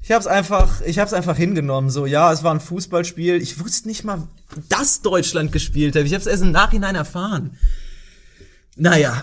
[0.00, 1.88] Ich hab's einfach, ich hab's einfach hingenommen.
[1.90, 3.40] So, ja, es war ein Fußballspiel.
[3.40, 4.26] Ich wusste nicht mal,
[4.68, 6.04] dass Deutschland gespielt hat.
[6.04, 7.56] Ich hab's erst im Nachhinein erfahren.
[8.76, 9.22] Naja,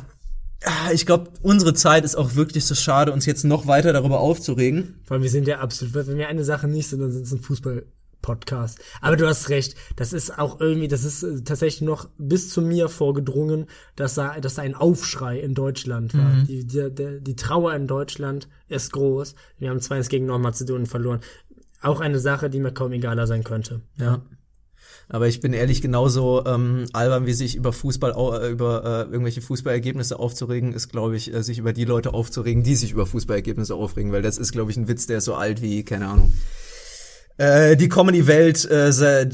[0.94, 5.00] ich glaube, unsere Zeit ist auch wirklich so schade, uns jetzt noch weiter darüber aufzuregen.
[5.06, 7.32] Vor allem, wir sind ja absolut, wenn wir eine Sache nicht sind, dann sind es
[7.32, 8.80] ein Fußball-Podcast.
[9.00, 12.62] Aber du hast recht, das ist auch irgendwie, das ist äh, tatsächlich noch bis zu
[12.62, 16.44] mir vorgedrungen, dass da, dass da ein Aufschrei in Deutschland war.
[16.44, 19.36] Die, die, die, die Trauer in Deutschland ist groß.
[19.60, 21.22] Wir haben 2-1 gegen Nordmazedonien verloren.
[21.82, 23.82] Auch eine Sache, die mir kaum egaler sein könnte.
[23.98, 24.22] Ja.
[25.12, 29.42] Aber ich bin ehrlich genauso ähm, albern, wie sich über Fußball, äh, über äh, irgendwelche
[29.42, 33.74] Fußballergebnisse aufzuregen, ist, glaube ich, äh, sich über die Leute aufzuregen, die sich über Fußballergebnisse
[33.74, 36.34] aufregen, weil das ist, glaube ich, ein Witz, der ist so alt wie, keine Ahnung.
[37.38, 39.30] Äh, die Comedy-Welt äh, se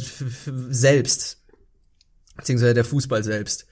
[0.70, 1.40] selbst,
[2.38, 3.66] beziehungsweise der Fußball selbst.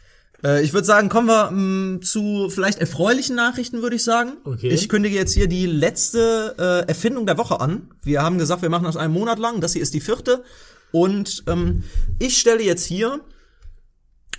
[0.44, 4.34] Äh, ich würde sagen, kommen wir mh, zu vielleicht erfreulichen Nachrichten, würde ich sagen.
[4.44, 4.70] Okay.
[4.70, 7.92] Ich kündige jetzt hier die letzte äh, Erfindung der Woche an.
[8.02, 9.62] Wir haben gesagt, wir machen das einen Monat lang.
[9.62, 10.44] Das hier ist die vierte.
[10.94, 11.84] Und ähm,
[12.20, 13.20] ich stelle jetzt hier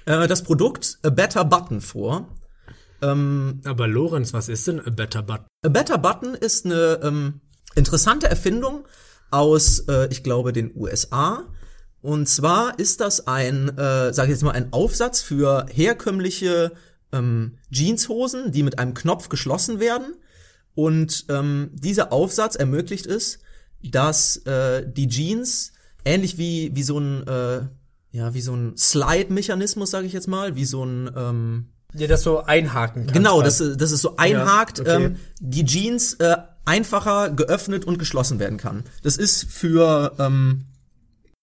[0.07, 2.29] äh, das Produkt A Better Button vor.
[3.03, 5.47] Ähm, Aber Lorenz, was ist denn a better button?
[5.63, 7.41] A Better Button ist eine ähm,
[7.75, 8.87] interessante Erfindung
[9.31, 11.45] aus, äh, ich glaube, den USA.
[12.01, 16.73] Und zwar ist das ein, äh, sage ich jetzt mal, ein Aufsatz für herkömmliche
[17.13, 20.15] ähm, Jeanshosen, die mit einem Knopf geschlossen werden.
[20.75, 23.41] Und ähm, dieser Aufsatz ermöglicht es,
[23.83, 25.73] dass äh, die Jeans
[26.05, 27.61] ähnlich wie wie so ein äh,
[28.11, 32.23] ja wie so ein Slide-Mechanismus, sage ich jetzt mal, wie so ein ähm, dir das
[32.23, 33.15] so einhaken kannst.
[33.15, 35.05] Genau, das, das ist so einhakt, okay.
[35.05, 38.85] ähm, die Jeans äh, einfacher geöffnet und geschlossen werden kann.
[39.03, 40.65] Das ist für ähm,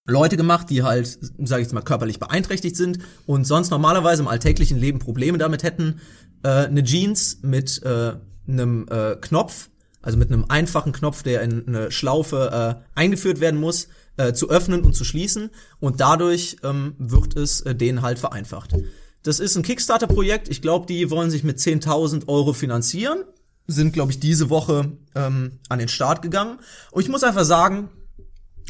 [0.05, 4.27] Leute gemacht, die halt, sage ich jetzt mal, körperlich beeinträchtigt sind und sonst normalerweise im
[4.27, 6.01] alltäglichen Leben Probleme damit hätten,
[6.43, 8.13] äh, eine Jeans mit äh,
[8.47, 9.69] einem äh, Knopf,
[10.01, 14.49] also mit einem einfachen Knopf, der in eine Schlaufe äh, eingeführt werden muss, äh, zu
[14.49, 18.75] öffnen und zu schließen und dadurch ähm, wird es äh, denen halt vereinfacht.
[19.23, 20.49] Das ist ein Kickstarter-Projekt.
[20.49, 23.23] Ich glaube, die wollen sich mit 10.000 Euro finanzieren.
[23.67, 26.57] Sind, glaube ich, diese Woche ähm, an den Start gegangen.
[26.91, 27.89] Und ich muss einfach sagen,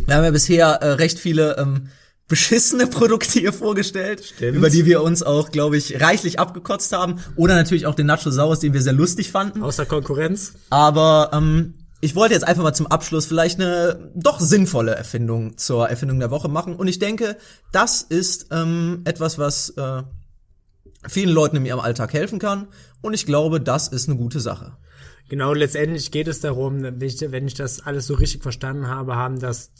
[0.05, 1.87] wir haben ja bisher äh, recht viele ähm,
[2.27, 4.57] beschissene Produkte hier vorgestellt, Stimmt.
[4.57, 7.19] über die wir uns auch, glaube ich, reichlich abgekotzt haben.
[7.35, 9.63] Oder natürlich auch den Nacho Saus, den wir sehr lustig fanden.
[9.63, 10.53] Außer Konkurrenz.
[10.69, 15.87] Aber ähm, ich wollte jetzt einfach mal zum Abschluss vielleicht eine doch sinnvolle Erfindung zur
[15.87, 16.75] Erfindung der Woche machen.
[16.75, 17.37] Und ich denke,
[17.71, 20.01] das ist ähm, etwas, was äh,
[21.07, 22.67] vielen Leuten in ihrem Alltag helfen kann.
[23.01, 24.77] Und ich glaube, das ist eine gute Sache.
[25.29, 29.15] Genau, letztendlich geht es darum, wenn ich, wenn ich das alles so richtig verstanden habe,
[29.15, 29.71] haben das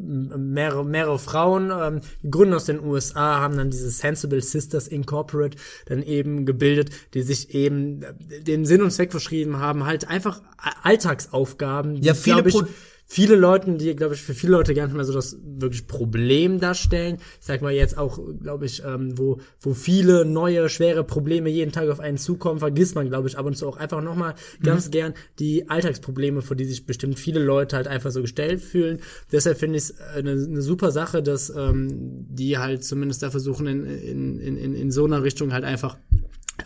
[0.00, 5.56] mehrere, mehrere Frauen, ähm, die Gründer aus den USA, haben dann diese Sensible Sisters Incorporate
[5.86, 10.40] dann eben gebildet, die sich eben äh, den Sinn und Zweck verschrieben haben, halt einfach
[10.82, 12.66] Alltagsaufgaben, die, Ja, viele ich, Pro-
[13.12, 16.60] viele Leuten, die, glaube ich, für viele Leute gar nicht mehr so das wirklich Problem
[16.60, 17.16] darstellen.
[17.40, 21.72] Ich sag mal jetzt auch, glaube ich, ähm, wo, wo viele neue, schwere Probleme jeden
[21.72, 24.92] Tag auf einen zukommen, vergisst man, glaube ich, ab und zu auch einfach nochmal ganz
[24.92, 29.00] gern die Alltagsprobleme, vor die sich bestimmt viele Leute halt einfach so gestellt fühlen.
[29.32, 31.88] Deshalb finde ich es eine, eine super Sache, dass ähm,
[32.28, 35.96] die halt zumindest da versuchen, in, in, in, in, in so einer Richtung halt einfach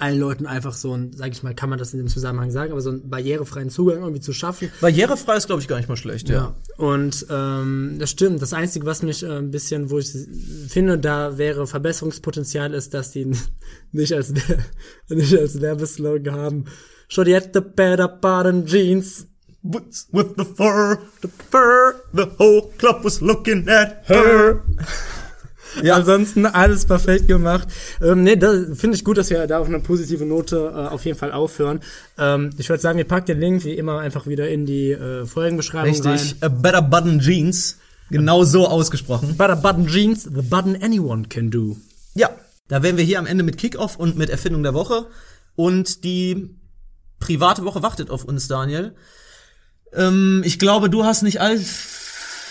[0.00, 2.72] allen Leuten einfach so ein, sag ich mal, kann man das in dem Zusammenhang sagen,
[2.72, 4.70] aber so einen barrierefreien Zugang irgendwie zu schaffen.
[4.80, 6.35] Barrierefrei ist, glaube ich, gar nicht mal schlecht, ja.
[6.35, 8.42] Ja, und ähm, das stimmt.
[8.42, 10.11] Das Einzige, was mich äh, ein bisschen, wo ich
[10.68, 13.30] finde, da wäre Verbesserungspotenzial, ist, dass die
[13.92, 14.33] nicht als,
[15.09, 16.64] nicht als Werbeslogan haben.
[17.09, 19.26] Shorty at the better button jeans.
[19.62, 21.94] With, with the fur, The fur.
[22.12, 24.62] the whole club was looking at her.
[25.82, 25.96] Ja.
[25.96, 27.68] Ansonsten alles perfekt gemacht.
[28.02, 31.04] Ähm, nee, da finde ich gut, dass wir da auf eine positive Note äh, auf
[31.04, 31.80] jeden Fall aufhören.
[32.18, 35.26] Ähm, ich würde sagen, wir packen den Link wie immer einfach wieder in die äh,
[35.26, 36.12] Folgenbeschreibung rein.
[36.12, 36.40] Richtig.
[36.40, 37.78] Better button jeans.
[38.10, 39.37] Genau so ausgesprochen.
[39.37, 41.76] Better button jeans, the button anyone can do.
[42.14, 42.30] Ja,
[42.68, 45.06] da wären wir hier am Ende mit Kickoff und mit Erfindung der Woche.
[45.56, 46.56] Und die
[47.18, 48.94] private Woche wartet auf uns, Daniel.
[49.92, 51.58] Ähm, ich glaube, du hast nicht all,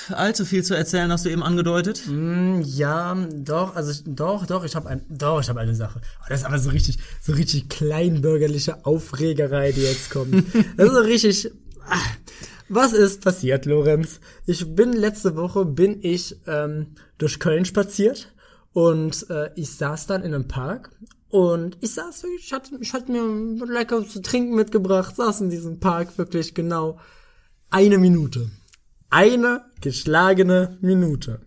[0.09, 2.03] allzu viel zu erzählen, hast du eben angedeutet.
[2.63, 6.01] Ja, doch, also ich, doch, doch, ich habe ein, doch, ich habe eine Sache.
[6.21, 10.33] Oh, das ist aber so richtig, so richtig kleinbürgerliche Aufregerei, die jetzt kommt.
[10.77, 11.51] Das ist so richtig.
[11.87, 11.97] ah.
[12.69, 14.19] Was ist passiert, Lorenz?
[14.47, 18.33] Ich bin letzte Woche bin ich ähm, durch Köln spaziert
[18.71, 20.89] und äh, ich saß dann in einem Park
[21.29, 25.49] und ich saß wirklich, ich hatte, ich hatte mir lecker zu trinken mitgebracht, saß in
[25.49, 26.99] diesem Park wirklich genau
[27.69, 28.49] eine Minute.
[29.13, 31.41] Eine geschlagene Minute.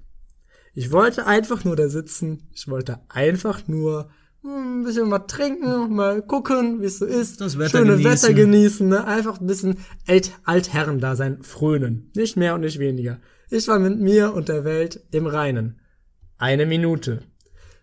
[0.73, 2.49] Ich wollte einfach nur da sitzen.
[2.55, 4.09] Ich wollte einfach nur
[4.43, 7.41] hm, ein bisschen was trinken, mal gucken, wie es so ist.
[7.41, 8.13] Das Wetter Schöne genießen.
[8.13, 9.05] Wetter genießen, ne?
[9.05, 12.13] Einfach ein bisschen Alt Altherren-Dasein frönen.
[12.15, 13.19] Nicht mehr und nicht weniger.
[13.51, 15.81] Ich war mit mir und der Welt im Reinen.
[16.39, 17.25] Eine Minute.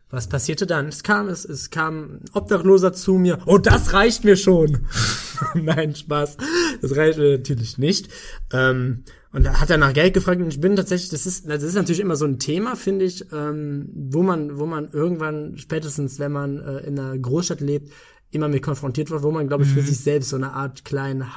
[0.10, 0.88] Was passierte dann?
[0.88, 3.40] Es kam, es, es kam ein Obdachloser zu mir.
[3.48, 4.88] Oh, das reicht mir schon.
[5.56, 6.38] Nein, Spaß.
[6.82, 8.08] Das reicht mir natürlich nicht.
[8.54, 11.64] Ähm, und da hat er nach Geld gefragt und ich bin tatsächlich, das ist, das
[11.64, 16.20] ist natürlich immer so ein Thema, finde ich, ähm, wo man, wo man irgendwann, spätestens
[16.20, 17.92] wenn man äh, in einer Großstadt lebt,
[18.32, 21.36] immer mit konfrontiert wird, wo man, glaube ich, für sich selbst so eine Art kleinen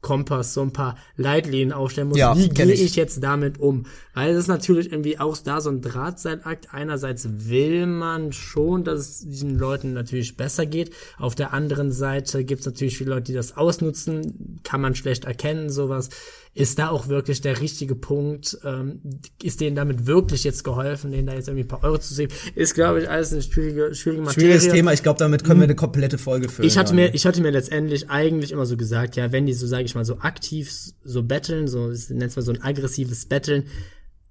[0.00, 2.18] Kompass so ein paar Leitlinien aufstellen muss.
[2.18, 2.82] Ja, Wie gehe ich.
[2.82, 3.84] ich jetzt damit um?
[4.14, 6.72] Weil es ist natürlich irgendwie auch da so ein Drahtseilakt.
[6.72, 10.94] Einerseits will man schon, dass es diesen Leuten natürlich besser geht.
[11.18, 14.60] Auf der anderen Seite gibt es natürlich viele Leute, die das ausnutzen.
[14.64, 16.08] Kann man schlecht erkennen, sowas.
[16.52, 18.58] Ist da auch wirklich der richtige Punkt?
[18.64, 19.00] Ähm,
[19.40, 22.28] ist denen damit wirklich jetzt geholfen, denen da jetzt irgendwie ein paar Euro zu sehen?
[22.56, 24.50] Ist, glaube ich, alles eine schwierige, schwierige Materie.
[24.50, 26.66] Schwieriges Thema, ich glaube, damit können wir eine komplette Folge füllen.
[26.66, 27.10] Ich hatte Daniel.
[27.10, 29.94] mir, ich hatte mir letztendlich eigentlich immer so gesagt, ja, wenn die so, sage ich
[29.94, 30.72] mal, so aktiv
[31.04, 33.64] so betteln, so nennt mal so ein aggressives Betteln,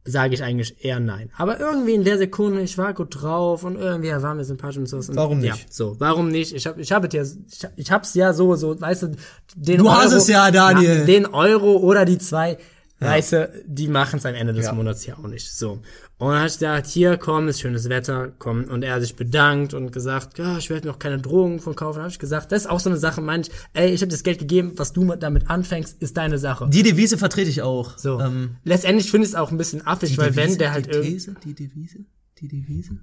[0.10, 1.30] sage ich eigentlich eher nein.
[1.38, 4.78] Aber irgendwie in der Sekunde, ich war gut drauf und irgendwie ja, war mir sympathisch
[4.78, 4.98] und so.
[4.98, 5.74] Und Warum Ja, nicht?
[5.74, 6.54] so, warum nicht?
[6.56, 9.12] Ich habe, ich habe ja, ich, hab- ich hab's ja so, so, weißt du,
[9.56, 11.00] den Du hast es ja, Daniel.
[11.00, 12.58] Na, den Euro oder die zwei,
[13.00, 14.74] weißt du, die machen's am Ende des Ja.
[14.74, 15.52] Monats ja auch nicht.
[15.52, 15.82] So.
[16.18, 18.66] Und dann hab ich gedacht, hier, komm, ist schönes Wetter, komm.
[18.66, 21.98] Und er hat sich bedankt und gesagt, ja, ich werde auch keine Drogen von kaufen.
[21.98, 24.24] Dann hab ich gesagt, das ist auch so eine Sache, manch, ey, ich habe das
[24.24, 26.68] Geld gegeben, was du damit anfängst, ist deine Sache.
[26.70, 27.98] Die Devise vertrete ich auch.
[27.98, 28.20] So.
[28.20, 31.14] Ähm, Letztendlich finde ich es auch ein bisschen affig, weil wenn der halt die irgendwie.
[31.14, 32.00] These, die Devise,
[32.40, 33.00] die Devise.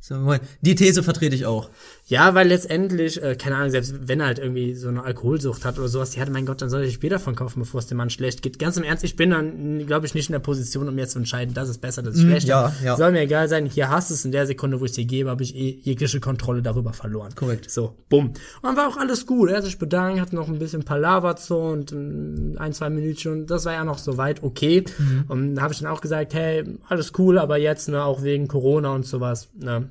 [0.00, 0.42] So, Moment.
[0.62, 1.70] Die These vertrete ich auch.
[2.12, 5.78] Ja, weil letztendlich, äh, keine Ahnung, selbst wenn er halt irgendwie so eine Alkoholsucht hat
[5.78, 8.10] oder sowas, ja, mein Gott, dann soll ich Bier davon kaufen, bevor es dem Mann
[8.10, 8.58] schlecht geht.
[8.58, 11.20] Ganz im Ernst, ich bin dann, glaube ich, nicht in der Position, um jetzt zu
[11.20, 12.48] entscheiden, das ist besser, das ist schlecht.
[12.48, 12.96] Mhm, ja, ja.
[12.96, 15.30] Soll mir egal sein, hier hast du es, in der Sekunde, wo ich dir gebe,
[15.30, 17.34] habe ich eh jegliche Kontrolle darüber verloren.
[17.34, 17.70] Korrekt.
[17.70, 18.26] So, bumm.
[18.26, 19.48] Und dann war auch alles gut.
[19.48, 23.32] Er hat sich bedankt, hat noch ein bisschen Palaver so und ähm, ein, zwei Minütchen
[23.32, 24.84] und das war ja noch soweit okay.
[24.98, 25.24] Mhm.
[25.28, 28.48] Und da habe ich dann auch gesagt, hey, alles cool, aber jetzt, ne, auch wegen
[28.48, 29.88] Corona und sowas, ne,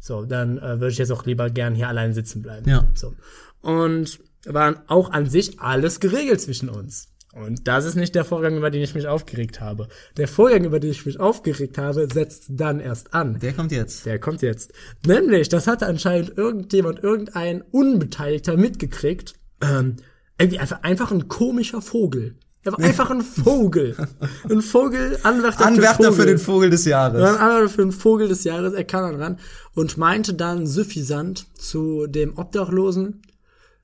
[0.00, 2.68] so, dann äh, würde ich jetzt auch lieber gern hier allein sitzen bleiben.
[2.68, 2.88] Ja.
[2.94, 3.14] So.
[3.60, 7.08] Und waren auch an sich alles geregelt zwischen uns.
[7.32, 9.86] Und das ist nicht der Vorgang, über den ich mich aufgeregt habe.
[10.16, 13.38] Der Vorgang, über den ich mich aufgeregt habe, setzt dann erst an.
[13.38, 14.04] Der kommt jetzt.
[14.04, 14.72] Der kommt jetzt.
[15.06, 19.34] Nämlich, das hatte anscheinend irgendjemand, irgendein Unbeteiligter mitgekriegt.
[19.60, 19.96] Ähm,
[20.38, 22.34] irgendwie einfach, einfach ein komischer Vogel.
[22.62, 23.96] Er war einfach ein Vogel.
[24.50, 27.22] Ein Vogel, Anwärter, Anwärter für, für den Vogel des Jahres.
[27.22, 29.38] einmal für den Vogel des Jahres, er kam dann ran
[29.74, 33.22] und meinte dann suffisant zu dem Obdachlosen,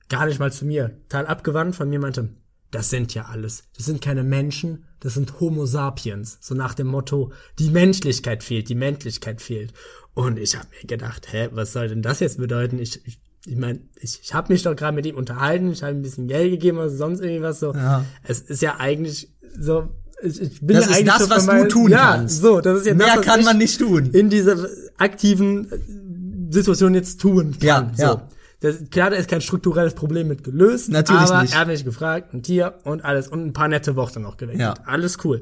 [0.09, 2.29] gar nicht mal zu mir, total abgewandt von mir, meinte,
[2.69, 3.63] das sind ja alles.
[3.75, 6.37] Das sind keine Menschen, das sind Homo sapiens.
[6.41, 9.73] So nach dem Motto, die Menschlichkeit fehlt, die Menschlichkeit fehlt.
[10.13, 12.79] Und ich habe mir gedacht, hä, was soll denn das jetzt bedeuten?
[12.79, 15.93] Ich, ich, ich meine, ich, ich habe mich doch gerade mit ihm unterhalten, ich habe
[15.93, 17.73] ihm ein bisschen Geld gegeben oder sonst irgendwas so.
[17.73, 18.03] Ja.
[18.23, 19.87] Es ist ja eigentlich so,
[20.21, 22.41] ich, ich bin Das ja ist eigentlich das, was von du tun ja, kannst.
[22.41, 24.09] So, das ist ja Mehr das, kann man nicht tun.
[24.11, 27.67] in dieser aktiven äh, Situation jetzt tun kann.
[27.67, 28.03] Ja, so.
[28.03, 28.27] ja.
[28.59, 30.89] Das, klar, da ist kein strukturelles Problem mit gelöst.
[30.89, 31.53] Natürlich aber nicht.
[31.53, 34.77] er hat mich gefragt und hier und alles und ein paar nette Worte noch gewechselt.
[34.77, 34.85] Ja.
[34.85, 35.41] Alles cool.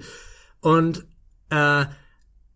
[0.60, 1.06] Und
[1.50, 1.86] äh,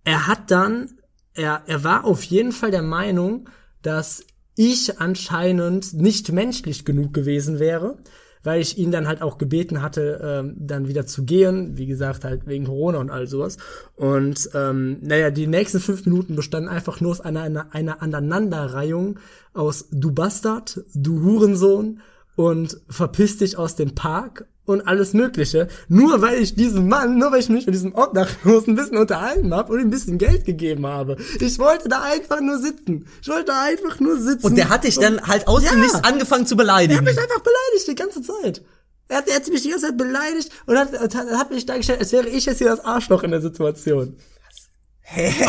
[0.03, 0.89] er hat dann,
[1.33, 3.47] er, er war auf jeden Fall der Meinung,
[3.81, 4.25] dass
[4.59, 7.97] ich anscheinend nicht menschlich genug gewesen wäre,
[8.43, 12.25] weil ich ihn dann halt auch gebeten hatte, ähm, dann wieder zu gehen, wie gesagt,
[12.25, 13.55] halt wegen Corona und all sowas.
[13.95, 19.19] Und ähm, naja, die nächsten fünf Minuten bestanden einfach nur aus einer, einer, einer Aneinanderreihung
[19.53, 22.01] aus Du Bastard, Du Hurensohn
[22.35, 25.67] und verpiss dich aus dem Park und alles Mögliche.
[25.87, 29.53] Nur weil ich diesem Mann, nur weil ich mich mit diesem Obdachlosen ein bisschen unterhalten
[29.53, 31.17] habe und ihm ein bisschen Geld gegeben habe.
[31.39, 33.05] Ich wollte da einfach nur sitzen.
[33.21, 34.45] Ich wollte da einfach nur sitzen.
[34.45, 35.79] Und der hat dich dann halt aus dem Ja.
[35.79, 36.97] Nichts angefangen zu Er beleidigen.
[36.99, 38.61] hat mich einfach beleidigt die ganze Zeit.
[39.07, 41.99] Er hat, er hat mich die ganze Zeit beleidigt und hat, hat, hat mich dargestellt,
[41.99, 44.17] als wäre ich jetzt hier das Arschloch in der Situation.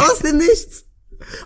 [0.08, 0.84] Aus dem Nichts.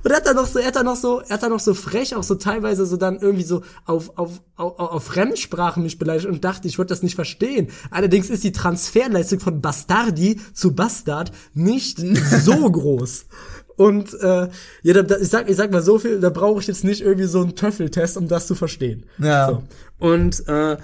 [0.02, 1.60] Und er hat dann noch so, er hat dann noch so, er hat dann noch
[1.60, 5.98] so frech, auch so teilweise so dann irgendwie so auf, auf, auf, auf Fremdsprachen mich
[5.98, 7.68] beleidigt und dachte, ich würde das nicht verstehen.
[7.90, 11.98] Allerdings ist die Transferleistung von Bastardi zu Bastard nicht
[12.44, 13.26] so groß.
[13.76, 14.48] Und äh,
[14.82, 17.00] ja, da, da, ich sag, ich sag mal so viel, da brauche ich jetzt nicht
[17.00, 19.04] irgendwie so einen Töffeltest, um das zu verstehen.
[19.18, 19.48] Ja.
[19.48, 19.62] So.
[19.98, 20.76] Und äh,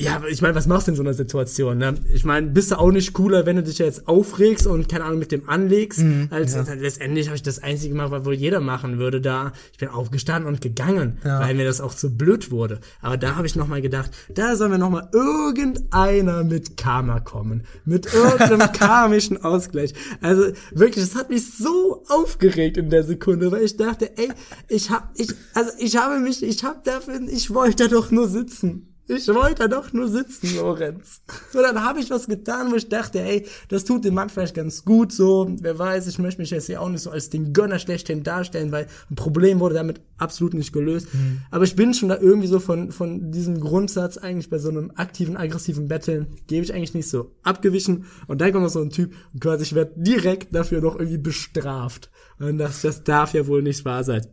[0.00, 1.78] ja, ich meine, was machst du in so einer Situation?
[1.78, 1.94] Ne?
[2.14, 5.18] Ich meine, bist du auch nicht cooler, wenn du dich jetzt aufregst und keine Ahnung
[5.18, 8.98] mit dem anlegst, Mhm, als letztendlich habe ich das einzige gemacht, was wohl jeder machen
[8.98, 9.20] würde.
[9.20, 12.78] Da ich bin aufgestanden und gegangen, weil mir das auch zu blöd wurde.
[13.00, 17.20] Aber da habe ich noch mal gedacht, da soll mir noch mal irgendeiner mit Karma
[17.20, 19.94] kommen, mit irgendeinem karmischen Ausgleich.
[20.20, 24.30] Also wirklich, das hat mich so aufgeregt in der Sekunde, weil ich dachte, ey,
[24.68, 28.94] ich hab, ich, also ich habe mich, ich habe dafür, ich wollte doch nur sitzen.
[29.10, 31.22] Ich wollte doch nur sitzen, Lorenz.
[31.54, 34.54] Und dann habe ich was getan, wo ich dachte, ey, das tut dem Mann vielleicht
[34.54, 35.50] ganz gut so.
[35.60, 38.70] Wer weiß, ich möchte mich jetzt hier auch nicht so als den Gönner schlechthin darstellen,
[38.70, 41.08] weil ein Problem wurde damit absolut nicht gelöst.
[41.50, 44.92] Aber ich bin schon da irgendwie so von, von diesem Grundsatz eigentlich bei so einem
[44.94, 48.04] aktiven, aggressiven Betteln, gebe ich eigentlich nicht so abgewichen.
[48.26, 51.18] Und dann kommt noch so ein Typ und quasi ich werde direkt dafür noch irgendwie
[51.18, 52.10] bestraft.
[52.38, 54.26] Und das, das darf ja wohl nicht wahr sein.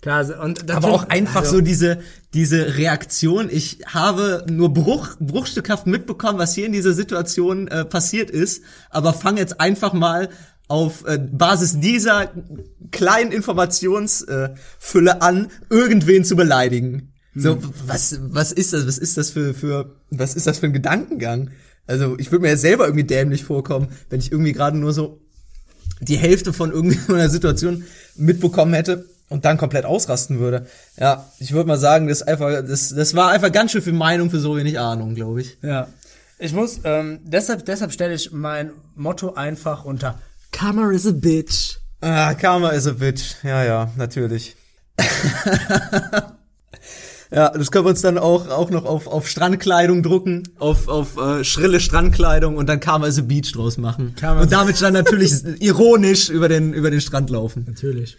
[0.00, 1.98] Klar, also- und Aber auch einfach so diese,
[2.32, 3.48] diese Reaktion.
[3.50, 9.12] Ich habe nur Bruch, bruchstückhaft mitbekommen, was hier in dieser Situation äh, passiert ist, aber
[9.12, 10.28] fange jetzt einfach mal
[10.68, 12.30] auf äh, Basis dieser
[12.92, 14.56] kleinen Informationsfülle
[15.10, 17.12] äh, an, irgendwen zu beleidigen.
[17.34, 18.86] So, was, was ist das?
[18.86, 21.50] Was ist das für, für, was ist das für ein Gedankengang?
[21.86, 25.20] Also, ich würde mir ja selber irgendwie dämlich vorkommen, wenn ich irgendwie gerade nur so
[26.00, 27.84] die Hälfte von irgendeiner Situation
[28.16, 30.66] mitbekommen hätte und dann komplett ausrasten würde.
[30.98, 34.30] Ja, ich würde mal sagen, das einfach, das, das war einfach ganz schön viel Meinung
[34.30, 35.58] für so wenig Ahnung, glaube ich.
[35.62, 35.88] Ja.
[36.38, 40.18] Ich muss, ähm, deshalb, deshalb stelle ich mein Motto einfach unter
[40.52, 41.78] Karma is a bitch.
[42.00, 43.34] Ah, Karma is a bitch.
[43.42, 44.56] Ja, ja, natürlich.
[47.30, 51.16] ja, das können wir uns dann auch, auch noch auf, auf Strandkleidung drucken, auf, auf
[51.16, 54.14] äh, schrille Strandkleidung und dann Karma is a Beach draus machen.
[54.18, 57.64] Karma und damit dann natürlich ironisch über den, über den Strand laufen.
[57.66, 58.16] Natürlich.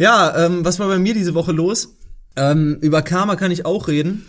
[0.00, 1.96] Ja, ähm, was war bei mir diese Woche los?
[2.34, 4.24] Ähm, über Karma kann ich auch reden.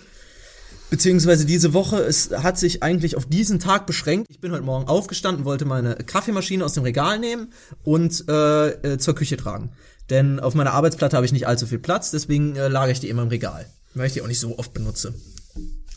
[0.90, 4.28] Beziehungsweise diese Woche, es hat sich eigentlich auf diesen Tag beschränkt.
[4.30, 7.54] Ich bin heute Morgen aufgestanden, wollte meine Kaffeemaschine aus dem Regal nehmen
[7.84, 9.72] und äh, äh, zur Küche tragen.
[10.10, 13.08] Denn auf meiner Arbeitsplatte habe ich nicht allzu viel Platz, deswegen äh, lagere ich die
[13.08, 15.14] immer im Regal, weil ich die auch nicht so oft benutze.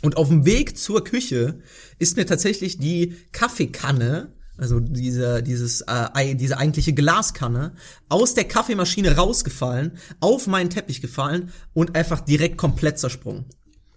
[0.02, 1.58] Und auf dem Weg zur Küche
[1.98, 7.72] ist mir tatsächlich die Kaffeekanne, also diese, dieses, äh, diese eigentliche Glaskanne,
[8.08, 13.44] aus der Kaffeemaschine rausgefallen, auf meinen Teppich gefallen und einfach direkt komplett zersprungen.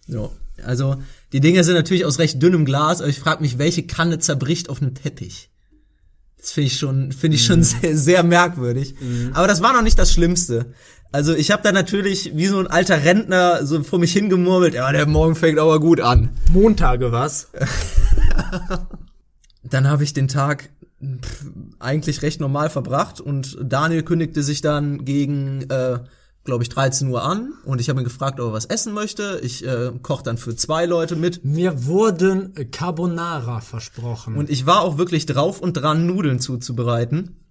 [0.08, 0.32] So.
[0.64, 0.96] Also,
[1.34, 4.70] die Dinger sind natürlich aus recht dünnem Glas, aber ich frage mich, welche Kanne zerbricht
[4.70, 5.52] auf einem Teppich?
[6.40, 8.96] Das finde ich schon, finde ich schon sehr, sehr merkwürdig.
[9.34, 10.74] Aber das war noch nicht das Schlimmste.
[11.12, 14.92] Also ich habe da natürlich wie so ein alter Rentner so vor mich hingemurmelt, ja,
[14.92, 16.32] der Morgen fängt aber gut an.
[16.52, 17.50] Montage was?
[19.70, 20.70] Dann habe ich den Tag
[21.04, 21.46] pff,
[21.80, 26.00] eigentlich recht normal verbracht und Daniel kündigte sich dann gegen, äh,
[26.44, 29.40] glaube ich, 13 Uhr an und ich habe ihn gefragt, ob er was essen möchte.
[29.44, 34.36] Ich äh, koche dann für zwei Leute mit Mir wurden äh, Carbonara versprochen.
[34.36, 37.44] und ich war auch wirklich drauf und dran, Nudeln zuzubereiten.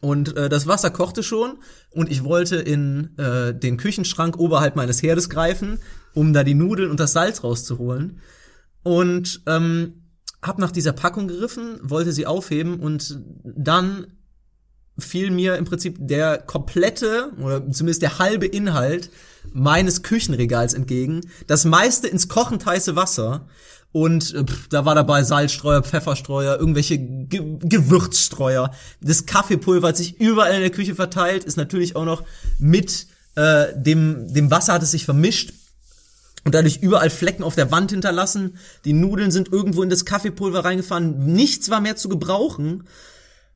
[0.00, 1.58] Und äh, das Wasser kochte schon
[1.90, 5.78] und ich wollte in äh, den Küchenschrank oberhalb meines Herdes greifen,
[6.12, 8.18] um da die Nudeln und das Salz rauszuholen.
[8.82, 10.01] Und ähm,
[10.42, 14.08] hab nach dieser Packung gegriffen, wollte sie aufheben und dann
[14.98, 19.10] fiel mir im Prinzip der komplette oder zumindest der halbe Inhalt
[19.52, 21.22] meines Küchenregals entgegen.
[21.46, 23.46] Das meiste ins kochend heiße Wasser.
[23.92, 28.70] Und äh, pff, da war dabei Salzstreuer, Pfefferstreuer, irgendwelche Ge Gewürzstreuer.
[29.02, 32.24] Das Kaffeepulver hat sich überall in der Küche verteilt, ist natürlich auch noch
[32.58, 35.52] mit äh, dem, dem Wasser hat es sich vermischt
[36.44, 38.56] und dadurch überall Flecken auf der Wand hinterlassen.
[38.84, 41.32] Die Nudeln sind irgendwo in das Kaffeepulver reingefahren.
[41.32, 42.84] Nichts war mehr zu gebrauchen.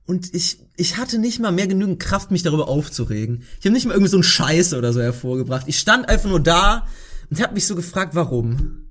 [0.07, 3.43] Und ich, ich hatte nicht mal mehr genügend Kraft, mich darüber aufzuregen.
[3.59, 5.67] Ich habe nicht mal irgendwie so einen Scheiße oder so hervorgebracht.
[5.67, 6.87] Ich stand einfach nur da
[7.29, 8.83] und habe mich so gefragt, warum?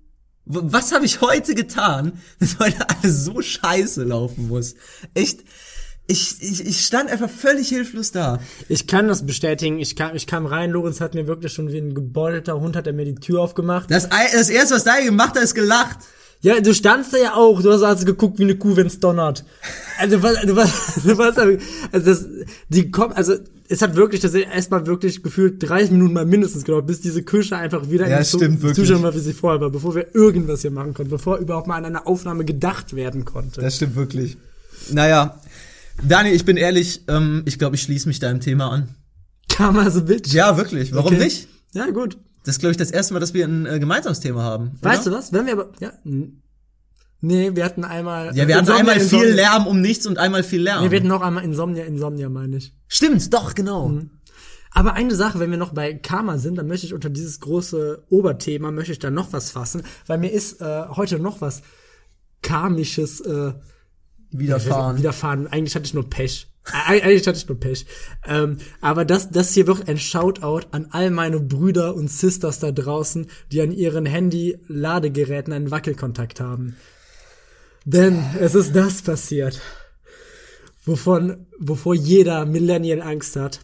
[0.43, 4.75] Was habe ich heute getan, dass heute alles so scheiße laufen muss?
[5.13, 5.43] Echt,
[6.07, 8.39] ich, ich, ich stand einfach völlig hilflos da.
[8.69, 9.79] ich kann das bestätigen.
[9.79, 12.85] Ich kam, ich kam rein, Lorenz hat mir wirklich schon wie ein gebeutelter Hund, hat
[12.85, 13.89] er mir die Tür aufgemacht.
[13.89, 15.97] Das, das erste, was da gemacht hat, ist gelacht.
[16.41, 17.61] Ja, du standst da ja auch.
[17.63, 19.43] Du hast also geguckt wie eine Kuh, wenn's donnert.
[19.97, 22.25] Also, du warst, du warst, du warst also das,
[22.69, 23.33] die kommt, also,
[23.67, 27.55] es hat wirklich, das erstmal wirklich gefühlt 30 Minuten mal mindestens gedauert, bis diese Küche
[27.57, 28.75] einfach wieder Ja, in stimmt, wirklich.
[28.75, 31.77] Zustand war, wie sie vorher war, bevor wir irgendwas hier machen konnten, bevor überhaupt mal
[31.77, 33.61] an eine Aufnahme gedacht werden konnte.
[33.61, 34.37] Das stimmt wirklich.
[34.91, 35.39] Naja,
[36.03, 38.95] Daniel, ich bin ehrlich, ähm, ich glaube, ich schließe mich deinem Thema an.
[39.49, 40.33] Karma so bitch.
[40.33, 40.93] Ja, wirklich.
[40.93, 41.23] Warum Okay.
[41.23, 41.47] nicht?
[41.73, 42.17] Ja, gut.
[42.43, 44.77] Das ist, glaube ich, das erste Mal, dass wir ein äh, gemeinsames Thema haben.
[44.81, 45.11] Weißt oder?
[45.11, 45.33] du was?
[45.33, 45.93] Wenn wir aber, ja,
[47.21, 48.35] nee, wir hatten einmal.
[48.35, 49.35] Ja, wir hatten Insomnia, einmal viel Insomnia.
[49.35, 50.83] Lärm um nichts und einmal viel Lärm.
[50.83, 52.73] Nee, wir hatten noch einmal Insomnia, Insomnia, meine ich.
[52.87, 53.99] Stimmt, doch, genau.
[54.71, 58.03] Aber eine Sache, wenn wir noch bei Karma sind, dann möchte ich unter dieses große
[58.09, 61.61] Oberthema, möchte ich da noch was fassen, weil mir ist äh, heute noch was
[62.41, 63.53] karmisches äh,
[64.39, 64.97] Widerfahren.
[64.97, 65.47] widerfahren.
[65.47, 66.47] Eigentlich hatte ich nur Pech.
[66.71, 67.85] Eigentlich hatte ich nur Pech.
[68.25, 72.71] Ähm, aber das, das hier wird ein Shoutout an all meine Brüder und Sisters da
[72.71, 76.75] draußen, die an ihren Handy-Ladegeräten einen Wackelkontakt haben.
[77.85, 79.61] Denn es ist das passiert,
[80.85, 83.59] wovon, wovor jeder Millennial Angst hat.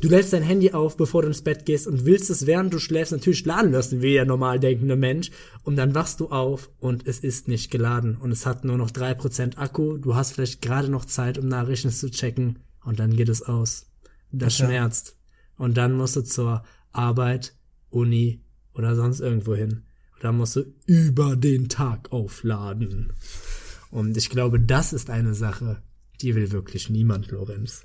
[0.00, 2.78] Du lädst dein Handy auf, bevor du ins Bett gehst und willst es, während du
[2.78, 5.30] schläfst, natürlich laden lassen, wie der normal denkende Mensch.
[5.62, 8.90] Und dann wachst du auf und es ist nicht geladen und es hat nur noch
[8.90, 9.98] 3% Akku.
[9.98, 13.90] Du hast vielleicht gerade noch Zeit, um Nachrichten zu checken und dann geht es aus.
[14.32, 15.16] Das schmerzt.
[15.56, 17.54] Und dann musst du zur Arbeit,
[17.90, 18.42] Uni
[18.74, 19.84] oder sonst irgendwo hin.
[20.14, 23.12] Und dann musst du über den Tag aufladen.
[23.90, 25.82] Und ich glaube, das ist eine Sache,
[26.22, 27.84] die will wirklich niemand, Lorenz.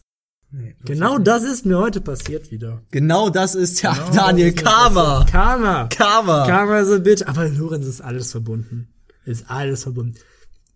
[0.86, 2.82] Genau das ist mir heute passiert wieder.
[2.92, 5.26] Genau das ist ja Genau Daniel Karma.
[5.30, 5.88] Karma.
[5.88, 6.48] Karma.
[6.48, 7.24] Karma ist a bitch.
[7.28, 8.88] Aber Lorenz ist alles verbunden.
[9.26, 10.16] Ist alles verbunden.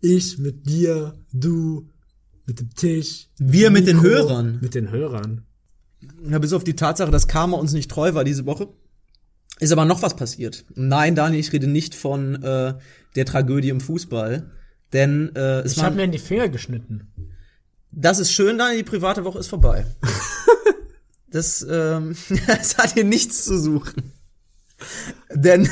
[0.02, 1.90] Ich mit dir, du
[2.46, 3.30] mit dem Tisch.
[3.38, 4.60] Wir mit den Hörern.
[4.62, 5.46] Mit den Hörern.
[6.30, 8.70] Ja, bis auf die Tatsache, dass Karma uns nicht treu war diese Woche,
[9.60, 10.66] ist aber noch was passiert.
[10.74, 12.74] Nein, Daniel, ich rede nicht von äh,
[13.16, 14.52] der Tragödie im Fußball,
[14.92, 17.08] denn äh, es Ich habe mir in die Finger geschnitten.
[17.92, 19.86] Das ist schön, Daniel, die private Woche ist vorbei.
[21.30, 22.16] das, ähm,
[22.48, 24.14] das hat hier nichts zu suchen.
[25.34, 25.70] Denn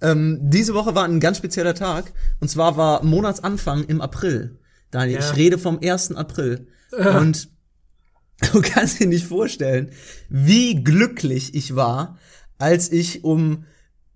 [0.00, 4.58] ähm, diese Woche war ein ganz spezieller Tag, und zwar war Monatsanfang im April.
[4.90, 5.30] Daniel, Ja.
[5.30, 6.12] ich rede vom 1.
[6.12, 6.68] April.
[6.92, 7.48] Und
[8.52, 9.90] Du kannst dir nicht vorstellen,
[10.28, 12.18] wie glücklich ich war,
[12.58, 13.64] als ich um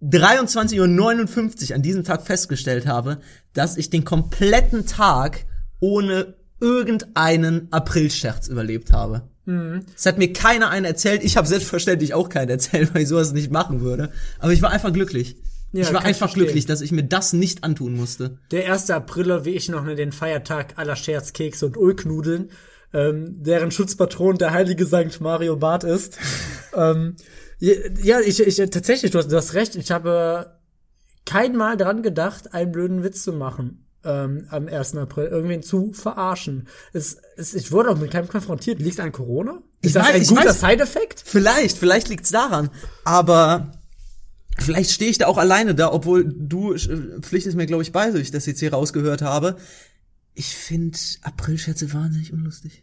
[0.01, 3.20] 23.59 Uhr an diesem Tag festgestellt habe,
[3.53, 5.45] dass ich den kompletten Tag
[5.80, 9.22] ohne irgendeinen Aprilscherz überlebt habe.
[9.96, 11.24] Es hat mir keiner einen erzählt.
[11.24, 14.12] Ich habe selbstverständlich auch keinen erzählt, weil ich sowas nicht machen würde.
[14.38, 15.36] Aber ich war einfach glücklich.
[15.72, 16.44] Ja, ich war ich einfach verstehen.
[16.44, 18.38] glücklich, dass ich mir das nicht antun musste.
[18.52, 18.90] Der 1.
[18.90, 22.50] April, wie ich noch ne, den Feiertag aller Scherzkekse und Ulknudeln,
[22.92, 26.18] ähm, deren Schutzpatron der heilige Sankt Mario Barth ist.
[26.76, 27.16] ähm,
[27.58, 30.58] ja, ich, ich tatsächlich, du hast, du hast recht, ich habe
[31.24, 34.96] kein Mal dran gedacht, einen blöden Witz zu machen ähm, am 1.
[34.96, 36.68] April, irgendwen zu verarschen.
[36.92, 38.80] Es, es, ich wurde auch mit keinem konfrontiert.
[38.80, 39.62] Liegt an Corona?
[39.80, 41.22] Ist Ich das weiß- ein guter Side-Effekt?
[41.24, 42.70] Vielleicht, vielleicht liegt's daran.
[43.05, 43.72] Aber
[44.59, 48.11] vielleicht stehe ich da auch alleine da, obwohl du äh, pflichtest mir, glaube ich, bei,
[48.12, 49.57] so ich das jetzt hier rausgehört habe.
[50.34, 52.82] Ich finde Aprilscherze wahnsinnig unlustig.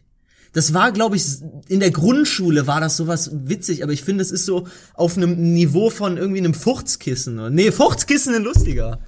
[0.53, 1.25] Das war, glaube ich,
[1.67, 5.53] in der Grundschule war das sowas witzig, aber ich finde, es ist so auf einem
[5.53, 7.53] Niveau von irgendwie einem Furzkissen.
[7.53, 8.99] Nee, Furzkissen sind lustiger.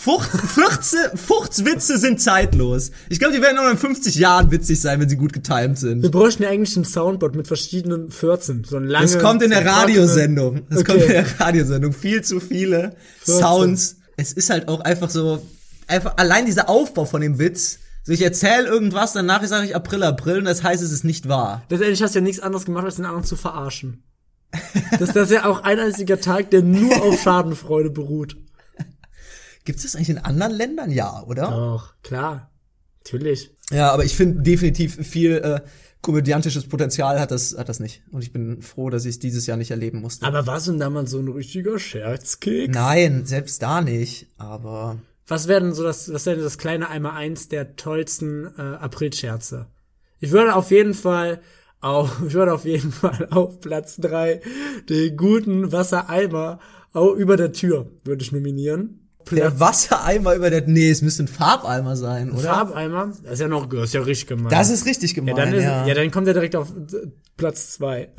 [0.00, 2.92] Furz, Furze, Furzwitze sind zeitlos.
[3.08, 6.02] Ich glaube, die werden noch in 50 Jahren witzig sein, wenn sie gut getimed sind.
[6.02, 8.62] Wir bräuchten ja eigentlich ein Soundboard mit verschiedenen Fürzen.
[8.64, 10.62] So ein langes, Das kommt in der Radiosendung.
[10.70, 10.92] Das Okay.
[10.92, 11.92] kommt in der Radiosendung.
[11.92, 13.42] Viel zu viele Vierzehn.
[13.42, 13.96] Sounds.
[14.16, 15.44] Es ist halt auch einfach so,
[15.88, 17.78] einfach allein dieser Aufbau von dem Witz.
[18.04, 21.28] So, ich erzähle irgendwas, danach sage ich April, April und das heißt, es ist nicht
[21.28, 21.62] wahr.
[21.70, 24.04] Letztendlich hast du ja nichts anderes gemacht, als den anderen zu verarschen.
[24.98, 28.36] Das, das ist ja auch ein einziger Tag, der nur auf Schadenfreude beruht.
[29.68, 30.90] Gibt es das eigentlich in anderen Ländern?
[30.90, 31.50] Ja, oder?
[31.50, 32.50] Doch, klar.
[33.00, 33.50] Natürlich.
[33.70, 35.60] Ja, aber ich finde definitiv viel äh,
[36.00, 38.02] komödiantisches Potenzial hat das, hat das nicht.
[38.10, 40.24] Und ich bin froh, dass ich es dieses Jahr nicht erleben musste.
[40.24, 42.74] Aber war so damals so ein richtiger Scherzkeks?
[42.74, 44.28] Nein, selbst da nicht.
[44.38, 44.96] Aber
[45.26, 48.62] Was wäre denn so das, was wäre denn das kleine Einmal eins der tollsten äh,
[48.62, 49.66] Aprilscherze?
[50.18, 51.42] Ich würde auf jeden Fall
[51.82, 54.40] auf, ich würde auf jeden Fall auf Platz drei
[54.88, 56.58] den guten Wassereimer
[56.94, 59.07] auch über der Tür würde ich nominieren.
[59.30, 62.42] Der Wassereimer über der, nee, es müsste ein Farbeimer sein, oder?
[62.42, 64.50] Farbeimer, das ist ja noch, das ist ja richtig gemein.
[64.50, 65.36] Das ist richtig ja, gemein.
[65.36, 65.94] dann ist, ja.
[65.94, 66.72] dann kommt er direkt auf
[67.36, 68.10] Platz zwei.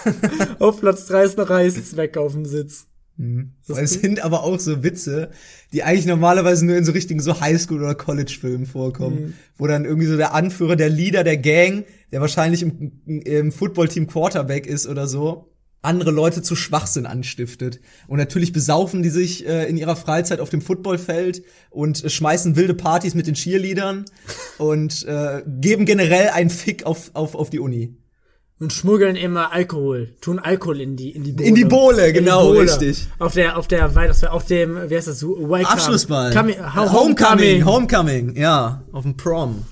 [0.58, 2.86] auf Platz drei ist noch Reißzweck auf dem Sitz.
[3.68, 5.30] Weil es sind aber auch so Witze,
[5.74, 10.06] die eigentlich normalerweise nur in so richtigen so Highschool- oder College-Filmen vorkommen, wo dann irgendwie
[10.06, 15.06] so der Anführer, der Leader der Gang, der wahrscheinlich im, im Footballteam Quarterback ist oder
[15.06, 15.49] so,
[15.82, 17.80] andere Leute zu Schwachsinn anstiftet.
[18.06, 22.56] Und natürlich besaufen die sich äh, in ihrer Freizeit auf dem Footballfeld und äh, schmeißen
[22.56, 24.04] wilde Partys mit den Cheerleadern
[24.58, 27.96] und äh, geben generell einen Fick auf, auf, auf die Uni.
[28.58, 31.48] Und schmuggeln immer Alkohol, tun Alkohol in die in die Bohle.
[31.48, 32.60] In die Bohle, In die genau, Bohle.
[32.60, 33.06] richtig.
[33.18, 35.66] Auf der auf der Weihnachts auf dem wie heißt das so Welcome.
[35.66, 36.30] Abschlussball.
[36.30, 37.64] Coming, Homecoming.
[37.64, 39.64] Homecoming, ja, auf dem Prom.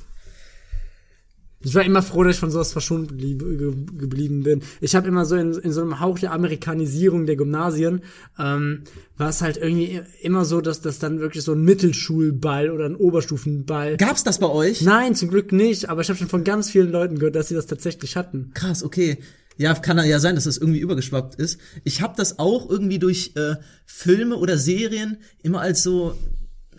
[1.60, 4.62] Ich war immer froh, dass ich von sowas verschont blieb, ge, geblieben bin.
[4.80, 8.02] Ich habe immer so in, in so einem Hauch der Amerikanisierung der Gymnasien,
[8.38, 8.82] ähm,
[9.16, 12.94] war es halt irgendwie immer so, dass das dann wirklich so ein Mittelschulball oder ein
[12.94, 13.96] Oberstufenball.
[13.96, 14.82] Gab's das bei euch?
[14.82, 17.54] Nein, zum Glück nicht, aber ich habe schon von ganz vielen Leuten gehört, dass sie
[17.54, 18.52] das tatsächlich hatten.
[18.54, 19.18] Krass, okay.
[19.56, 21.58] Ja, kann ja sein, dass das irgendwie übergeschwappt ist.
[21.82, 26.14] Ich habe das auch irgendwie durch äh, Filme oder Serien immer als so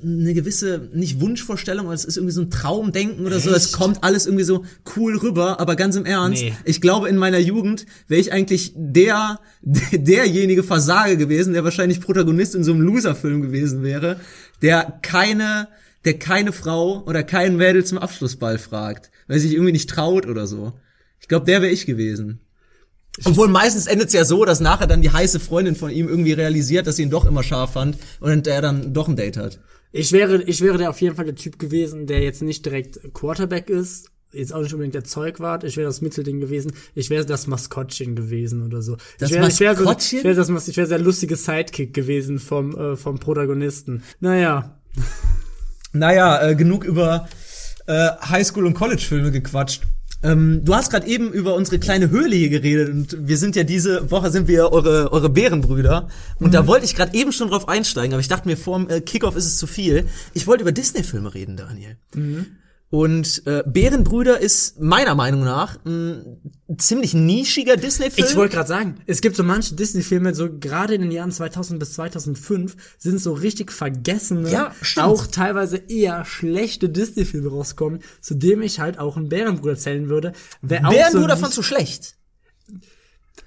[0.04, 3.50] eine gewisse, nicht Wunschvorstellung, aber es ist irgendwie so ein Traumdenken oder so.
[3.52, 3.74] Es Echt?
[3.74, 6.44] kommt alles irgendwie so cool rüber, aber ganz im Ernst.
[6.44, 6.54] Nee.
[6.66, 9.40] Ich glaube, in meiner Jugend wäre ich eigentlich der,
[9.92, 14.20] derjenige Versager gewesen, der wahrscheinlich Protagonist in so einem Loser-Film gewesen wäre,
[14.62, 15.68] der keine,
[16.06, 20.48] der keine Frau oder kein Mädel zum Abschlussball fragt, weil sich irgendwie nicht traut oder
[20.48, 20.74] so.
[21.20, 22.40] Ich glaube, der wäre ich gewesen.
[23.26, 26.34] Obwohl meistens endet es ja so, dass nachher dann die heiße Freundin von ihm irgendwie
[26.34, 29.60] realisiert, dass sie ihn doch immer scharf fand und er dann doch ein Date hat.
[29.92, 33.14] Ich wäre, ich wäre der auf jeden Fall der Typ gewesen, der jetzt nicht direkt
[33.14, 35.64] Quarterback ist, jetzt auch nicht unbedingt der Zeugwart.
[35.64, 36.72] Ich wäre das Mittelding gewesen.
[36.94, 38.98] Ich wäre das Maskottchen gewesen oder so.
[39.18, 42.38] Das ich wäre, ich wäre, so, ich wäre das, ich wäre der lustige Sidekick gewesen
[42.38, 44.04] vom, äh, vom Protagonisten.
[44.20, 44.80] Naja,
[45.92, 47.28] Naja, äh, genug über
[47.88, 49.84] äh, Highschool- und College-Filme gequatscht.
[50.22, 53.64] Ähm, du hast gerade eben über unsere kleine Höhle hier geredet und wir sind ja
[53.64, 56.10] diese Woche sind wir eure eure Bärenbrüder
[56.40, 58.90] und da wollte ich gerade eben schon drauf einsteigen, aber ich dachte mir vor dem
[58.90, 60.08] äh, Kickoff ist es zu viel.
[60.34, 61.96] Ich wollte über Disney Filme reden, Daniel.
[62.92, 66.42] Und äh, Bärenbrüder ist meiner Meinung nach ein
[66.78, 68.28] ziemlich nischiger Disney-Film.
[68.28, 71.80] Ich wollte gerade sagen, es gibt so manche Disney-Filme, so gerade in den Jahren 2000
[71.80, 78.64] bis 2005, sind so richtig vergessene, Ja, auch teilweise eher schlechte Disney-Filme rauskommen, zu dem
[78.64, 80.34] ich halt auch einen Bärenbruder zählen würde.
[80.62, 82.16] Bärenbrüder so fandst du schlecht?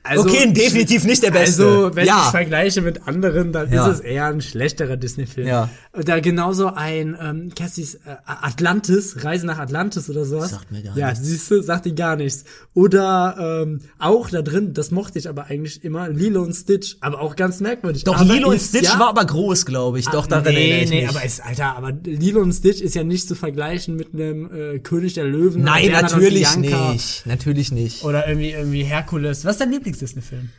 [0.05, 1.65] Also, okay, definitiv nicht der beste.
[1.65, 2.23] Also, wenn Ja.
[2.27, 3.87] ich vergleiche mit anderen, dann Ja.
[3.89, 5.47] ist es eher ein schlechterer Disney-Film.
[5.47, 5.69] Ja.
[5.93, 10.51] Da genauso ein, ähm, Cassis äh, Atlantis, Reise nach Atlantis oder sowas.
[10.51, 11.25] Sagt mir gar ja, nichts.
[11.27, 12.45] siehst du, sagt dir gar nichts.
[12.75, 17.21] Oder ähm, auch da drin, das mochte ich aber eigentlich immer, Lilo und Stitch, aber
[17.21, 18.05] auch ganz merkwürdig.
[18.05, 20.07] Doch, aber Lilo und Stitch ja- war aber groß, glaube ich.
[20.07, 21.09] Doch, daran erinnere nee, ich nee, mich.
[21.11, 24.79] aber ist, Alter, aber Lilo und Stitch ist ja nicht zu vergleichen mit einem äh,
[24.79, 25.63] König der Löwen.
[25.63, 27.27] Nein, natürlich nicht.
[27.27, 28.03] Natürlich nicht.
[28.05, 29.45] Oder irgendwie, irgendwie Herkules.
[29.45, 30.51] Was ist dein Lieblings-Disney-Film?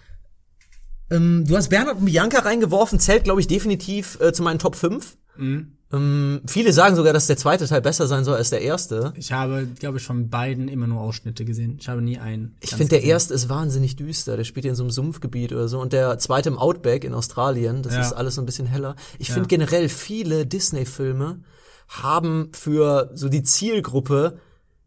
[1.12, 4.76] Ähm, du hast Bernhard und Bianca reingeworfen, zählt, glaube ich, definitiv äh, zu meinen Top
[4.76, 5.18] 5.
[5.38, 5.74] Mhm.
[5.92, 9.14] Ähm, viele sagen sogar, dass der zweite Teil besser sein soll als der erste.
[9.16, 11.78] Ich habe, glaube ich, von beiden immer nur Ausschnitte gesehen.
[11.80, 12.56] Ich habe nie einen.
[12.62, 13.12] Ich finde, der gesehen.
[13.12, 14.36] erste ist wahnsinnig düster.
[14.38, 15.80] Der spielt in so einem Sumpfgebiet oder so.
[15.80, 17.84] Und der zweite im Outback in Australien.
[17.84, 18.02] Das Ja.
[18.02, 18.96] ist alles so ein bisschen heller.
[19.20, 21.42] Ich finde generell, viele Disney-Filme
[21.90, 24.40] haben für so die Zielgruppe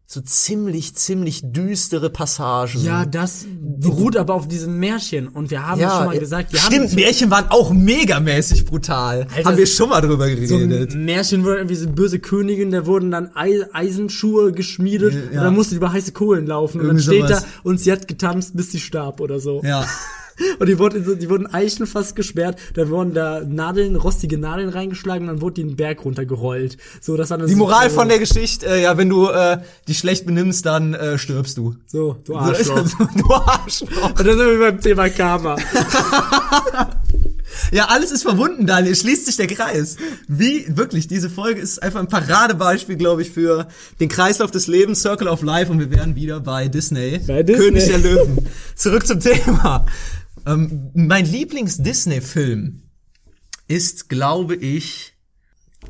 [0.09, 2.81] so ziemlich, ziemlich düstere Passagen.
[2.81, 5.27] Ja, das beruht aber auf diesem Märchen.
[5.27, 9.27] Und wir haben schon mal gesagt, wir stimmt, haben Märchen waren auch megamäßig brutal.
[9.35, 10.93] Alter, haben wir schon mal drüber so geredet.
[10.93, 15.39] ein Märchen wurde irgendwie so böse Königin, da wurden dann Ei Eisenschuhe geschmiedet Ja.
[15.39, 17.41] und dann musste die über heiße Kohlen laufen und dann steht sowas.
[17.43, 19.61] da und sie hat getanzt, bis sie starb oder so.
[19.65, 19.85] ja.
[20.59, 24.37] Und die wurden, in so, die wurden Eichen fast gesperrt, dann wurden da Nadeln, rostige
[24.37, 26.77] Nadeln reingeschlagen, dann wurde die einen Berg runtergerollt.
[27.01, 29.57] So, das war dann Die so- Moral von der Geschichte, äh, ja, wenn du äh,
[29.87, 31.75] dich schlecht benimmst, dann äh, stirbst du.
[31.87, 32.77] So, du So Arschloch.
[32.85, 32.91] es.
[32.97, 34.09] du Arschloch.
[34.09, 35.55] Und da sind wir beim Thema Karma.
[37.71, 38.95] Ja, alles ist verbunden, Daniel.
[38.95, 39.97] Schließt sich der Kreis.
[40.27, 43.67] Wie, wirklich, diese Folge ist einfach ein Paradebeispiel, glaube ich, für
[43.99, 47.19] den Kreislauf des Lebens, Circle of Life und wir wären wieder bei Disney.
[47.25, 47.63] Bei Disney.
[47.65, 48.47] König der Löwen.
[48.75, 49.85] Zurück zum Thema.
[50.47, 52.83] Ähm, mein Lieblings-Disney-Film
[53.67, 55.13] ist, glaube ich,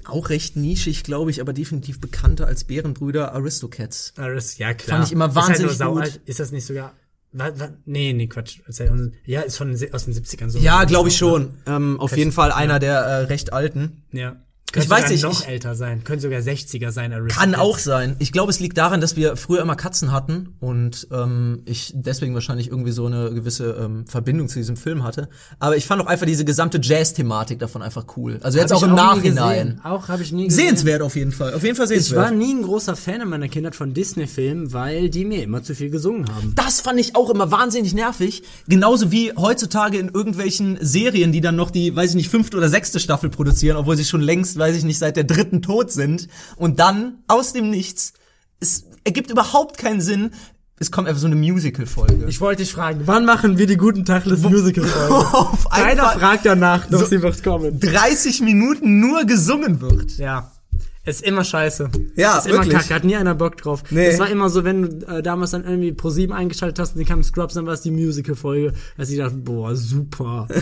[0.06, 4.14] auch recht nischig, glaube ich, aber definitiv bekannter als Bärenbrüder Aristocats.
[4.18, 4.98] Aris, ja klar.
[4.98, 6.02] Fand ich immer Ist halt wahnsinnig nur sau gut.
[6.04, 6.22] alt.
[6.26, 6.94] Ist das nicht sogar?
[7.34, 7.70] Was, was?
[7.86, 8.60] Nee, nee, Quatsch.
[8.68, 8.80] Uns-
[9.26, 10.60] Ja, ist von aus den 70ern so.
[10.60, 11.56] Ja, glaube ich schon.
[11.66, 14.04] Ähm, auf jeden Fall einer der äh, recht alten.
[14.12, 14.38] Ja.
[14.72, 16.04] Könnte weiß sogar nicht, noch ich- älter sein.
[16.04, 17.40] Könnte sogar 60er sein, Aristocats.
[17.40, 18.16] Kann auch sein.
[18.20, 22.34] Ich glaube, es liegt daran, dass wir früher immer Katzen hatten und ähm, ich deswegen
[22.34, 25.30] wahrscheinlich irgendwie so eine gewisse ähm, Verbindung zu diesem Film hatte.
[25.60, 28.40] Aber ich fand auch einfach diese gesamte Jazz-Thematik davon einfach cool.
[28.44, 29.82] Also jetzt Hab auch ich im nie Nachhinein.
[29.86, 30.66] Auch habe ich nie gesehen.
[30.68, 31.54] Sehenswert auf jeden Fall.
[31.54, 32.36] Auf jeden Fall Ich war sehenswert.
[32.36, 35.90] nie ein großer Fan in meiner Kindheit von Disney-Filmen, weil die mir immer zu viel
[35.90, 36.54] gesungen haben.
[36.56, 38.44] Das fand ich auch immer wahnsinnig nervig.
[38.68, 42.68] Genauso wie heutzutage in irgendwelchen Serien, die dann noch die, weiß ich nicht, fünfte oder
[42.68, 46.28] sechste Staffel produzieren, obwohl sie schon längst, weiß ich nicht, seit der dritten tot sind.
[46.56, 48.14] Und dann aus dem Nichts.
[48.60, 50.32] Es ergibt überhaupt keinen Sinn.
[50.80, 52.26] Es kommt einfach so eine Musical-Folge.
[52.28, 55.58] Ich wollte dich fragen, wann machen wir die guten Tachles Musical-Folge?
[55.72, 57.80] Keiner fragt danach, doch So- sie wird kommen.
[57.80, 60.18] 30 Minuten nur gesungen wird.
[60.18, 60.52] Ja.
[61.04, 61.90] Ist immer scheiße.
[62.18, 62.74] Ja, ist immer wirklich.
[62.74, 63.82] kacke, hat nie einer Bock drauf.
[63.92, 64.08] Nee.
[64.12, 66.98] Das war immer so, wenn du äh, damals dann irgendwie Pro 7 eingeschaltet hast und
[67.00, 68.74] dann kam Scrubs, dann war es die Musical-Folge.
[68.98, 70.48] Dass ich dachte, boah, super.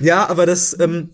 [0.00, 1.10] Ja, aber das, ähm,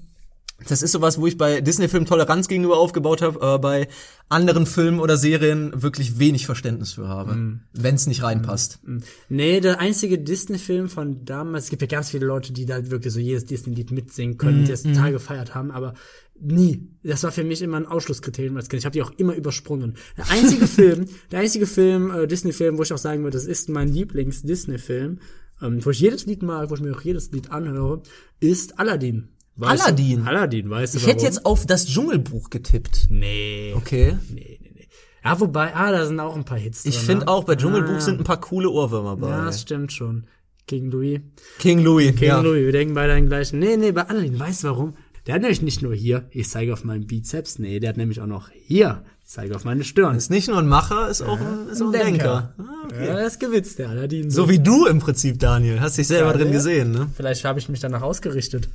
[0.68, 3.88] das ist sowas, wo ich bei Disney-Filmen Toleranz gegenüber aufgebaut habe, aber bei
[4.28, 7.60] anderen Filmen oder Serien wirklich wenig Verständnis für habe, Mhm.
[7.72, 8.80] wenn es nicht reinpasst.
[9.28, 13.12] Nee, der einzige Disney-Film von damals, es gibt ja ganz viele Leute, die da wirklich
[13.12, 15.94] so jedes Disney-Lied mitsingen können, die das total gefeiert haben, aber
[16.40, 16.88] nie.
[17.04, 18.80] Das war für mich immer ein Ausschlusskriterium als Kind.
[18.80, 19.94] Ich habe die auch immer übersprungen.
[20.16, 23.68] Der einzige Film, der einzige Film, äh, Disney-Film, wo ich auch sagen würde, das ist
[23.68, 25.18] mein Lieblings-Disney-Film,
[25.62, 28.02] ähm, wo ich jedes Lied mag, wo ich mir auch jedes Lied anhöre,
[28.40, 29.28] ist Aladdin.
[29.56, 30.24] Weißt Aladdin?
[30.24, 30.30] Du?
[30.30, 33.08] Aladdin, weißt du Ich hätte jetzt auf das Dschungelbuch getippt.
[33.10, 33.74] Nee.
[33.76, 34.16] Okay.
[34.30, 34.88] Nee, nee, nee.
[35.24, 37.30] Ja, wobei, ah, da sind auch ein paar Hits Ich drin, finde ne?
[37.30, 39.28] auch, bei Dschungelbuch Ah, sind ein paar coole Ohrwürmer bei.
[39.28, 40.26] Ja, das stimmt schon.
[40.66, 41.20] King Louis.
[41.58, 42.14] King Louis.
[42.16, 42.40] King ja.
[42.40, 43.58] Louis, wir denken beide an den gleichen.
[43.58, 44.94] Nee, nee, bei Aladdin, weißt du warum?
[45.26, 48.20] Der hat nämlich nicht nur hier, ich zeige auf meinen Bizeps, nee, der hat nämlich
[48.20, 50.16] auch noch hier, ich zeige auf meine Stirn.
[50.16, 52.54] Ist nicht nur ein Macher, ist auch ein, ist auch ein Denker.
[52.58, 53.06] Ah, okay.
[53.06, 54.30] Ja, das ist gewitzt, der Aladdin.
[54.30, 55.78] So wie du im Prinzip, Daniel.
[55.80, 56.54] Hast dich selber Ja, drin ja.
[56.54, 57.08] gesehen, ne?
[57.14, 58.68] Vielleicht habe ich mich danach ausgerichtet.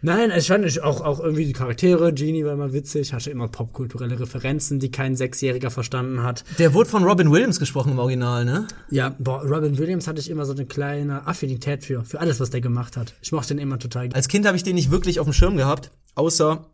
[0.00, 4.20] Nein, ich fand auch, auch irgendwie die Charaktere, Genie war immer witzig, hatte immer popkulturelle
[4.20, 6.44] Referenzen, die kein Sechsjähriger verstanden hat.
[6.58, 8.68] Der wurde von Robin Williams gesprochen im Original, ne?
[8.90, 12.50] Ja, boah, Robin Williams hatte ich immer so eine kleine Affinität für, für alles, was
[12.50, 13.14] der gemacht hat.
[13.22, 14.08] Ich mochte den immer total.
[14.12, 16.66] Als Kind habe ich den nicht wirklich auf dem Schirm gehabt, außer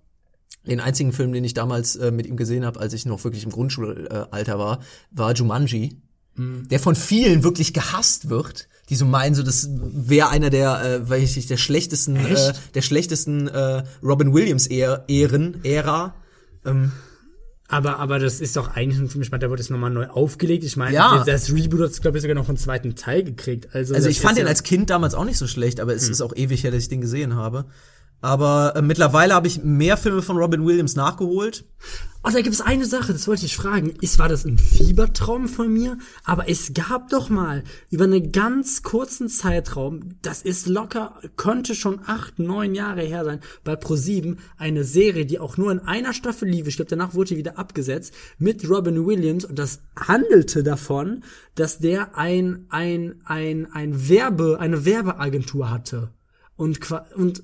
[0.66, 3.44] Den einzigen Film, den ich damals äh, mit ihm gesehen habe, als ich noch wirklich
[3.44, 6.00] im Grundschulalter war, war Jumanji,
[6.36, 11.08] der von vielen wirklich gehasst wird, die so meinen, so das wäre einer der, äh,
[11.08, 16.14] weiß ich nicht, der schlechtesten, äh, der schlechtesten äh, Robin Williams Ehren, Ära.
[16.66, 16.92] Ähm,
[17.68, 20.06] Aber, aber das ist doch eigentlich ein Film, ich meine, der wurde jetzt nochmal neu
[20.08, 20.64] aufgelegt.
[20.64, 21.24] Ich meine, Ja.
[21.24, 23.74] das Reboot hat glaube ich, sogar noch einen zweiten Teil gekriegt.
[23.74, 26.08] Also, Also ich fand den ja- als Kind damals auch nicht so schlecht, aber es
[26.08, 27.64] ist auch ewig her, dass ich den gesehen habe.
[28.24, 31.66] Aber äh, mittlerweile habe ich mehr Filme von Robin Williams nachgeholt.
[32.22, 33.90] Oh, da gibt es eine Sache, das wollte ich fragen.
[34.00, 35.98] Ist, war das ein Fiebertraum von mir?
[36.24, 42.00] Aber es gab doch mal über einen ganz kurzen Zeitraum, das ist locker, könnte schon
[42.06, 46.48] acht, neun Jahre her sein, bei Pro7 eine Serie, die auch nur in einer Staffel
[46.48, 46.66] lief.
[46.66, 51.24] Ich glaube, danach wurde die wieder abgesetzt mit Robin Williams und das handelte davon,
[51.56, 56.08] dass der ein, ein, ein, ein Werbe, eine Werbeagentur hatte.
[56.56, 57.42] Und, qua- und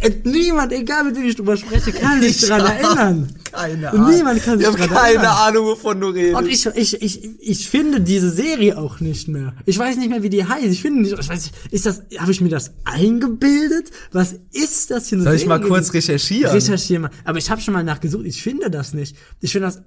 [0.00, 3.32] äh, niemand, egal mit wem ich drüber spreche, kann sich dran erinnern.
[3.52, 5.26] Keine Und niemand kann sich Ich habe keine erinnern.
[5.26, 6.36] Ahnung, wovon du redest.
[6.36, 9.54] Und ich, ich, ich, ich finde diese Serie auch nicht mehr.
[9.64, 10.64] Ich weiß nicht mehr, wie die heißt.
[10.66, 13.90] Ich finde nicht, ich weiß nicht, ist das, habe ich mir das eingebildet?
[14.10, 15.42] Was ist das für eine Soll Serie?
[15.42, 16.52] ich mal kurz recherchieren?
[16.52, 17.10] Recherchiere mal.
[17.24, 18.26] Aber ich habe schon mal nachgesucht.
[18.26, 19.16] Ich finde das nicht.
[19.40, 19.82] Ich finde das,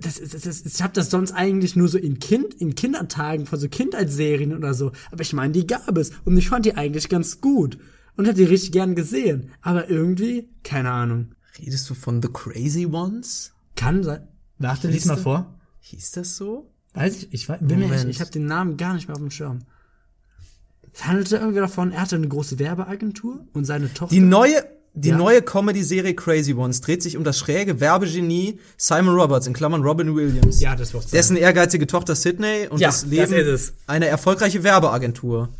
[0.00, 3.58] das, das, das, ich habe das sonst eigentlich nur so in Kind, in Kindertagen von
[3.58, 4.92] so Kindheitsserien oder so.
[5.10, 7.78] Aber ich meine, die gab es und ich fand die eigentlich ganz gut
[8.16, 9.50] und hätte die richtig gern gesehen.
[9.60, 11.34] Aber irgendwie, keine Ahnung.
[11.58, 13.52] Redest du von The Crazy Ones?
[13.76, 14.28] Kann sein.
[14.58, 15.54] Warte, lies mal vor.
[15.80, 16.72] Hieß das so?
[16.94, 18.10] Weiß ich, ich weiß, bin mir echt, Moment.
[18.10, 19.60] ich habe den Namen gar nicht mehr auf dem Schirm.
[20.92, 24.14] Es handelte irgendwie davon, er hatte eine große Werbeagentur und seine Tochter.
[24.14, 24.64] Die neue,
[24.98, 25.16] die Ja.
[25.16, 30.16] neue Comedy-Serie Crazy Ones dreht sich um das schräge Werbegenie Simon Roberts, in Klammern Robin
[30.16, 30.58] Williams.
[30.60, 31.12] ja, das wird.
[31.12, 33.72] Dessen ehrgeizige Tochter Sydney und Ja, das das Leben ist es.
[33.86, 35.50] eine erfolgreiche Werbeagentur.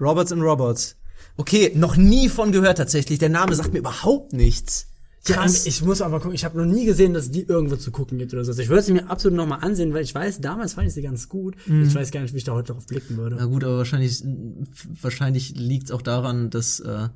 [0.00, 0.96] Roberts and Roberts.
[1.36, 3.18] Okay, noch nie von gehört tatsächlich.
[3.18, 4.86] Der Name sagt mir überhaupt nichts.
[5.26, 5.66] Ja, Krass.
[5.66, 8.32] ich muss aber gucken, ich habe noch nie gesehen, dass die irgendwo zu gucken gibt
[8.32, 8.52] oder so.
[8.58, 11.02] Ich würde sie mir absolut noch mal ansehen, weil ich weiß, damals fand ich sie
[11.02, 11.56] ganz gut.
[11.66, 11.88] Mhm.
[11.88, 13.36] Ich weiß gar nicht, wie ich da heute drauf blicken würde.
[13.38, 14.22] Na gut, aber wahrscheinlich,
[15.02, 17.08] wahrscheinlich liegt es auch daran, dass äh,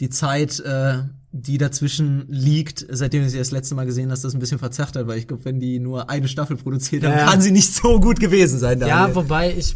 [0.00, 4.34] die Zeit, äh, die dazwischen liegt, seitdem du sie das letzte Mal gesehen hast, das
[4.34, 7.18] ein bisschen verzerrt hat, weil ich glaube, wenn die nur eine Staffel produziert haben, Ja,
[7.18, 7.24] ja.
[7.30, 8.78] kann sie nicht so gut gewesen sein.
[8.80, 9.16] Ja, Daniel.
[9.16, 9.74] wobei ich,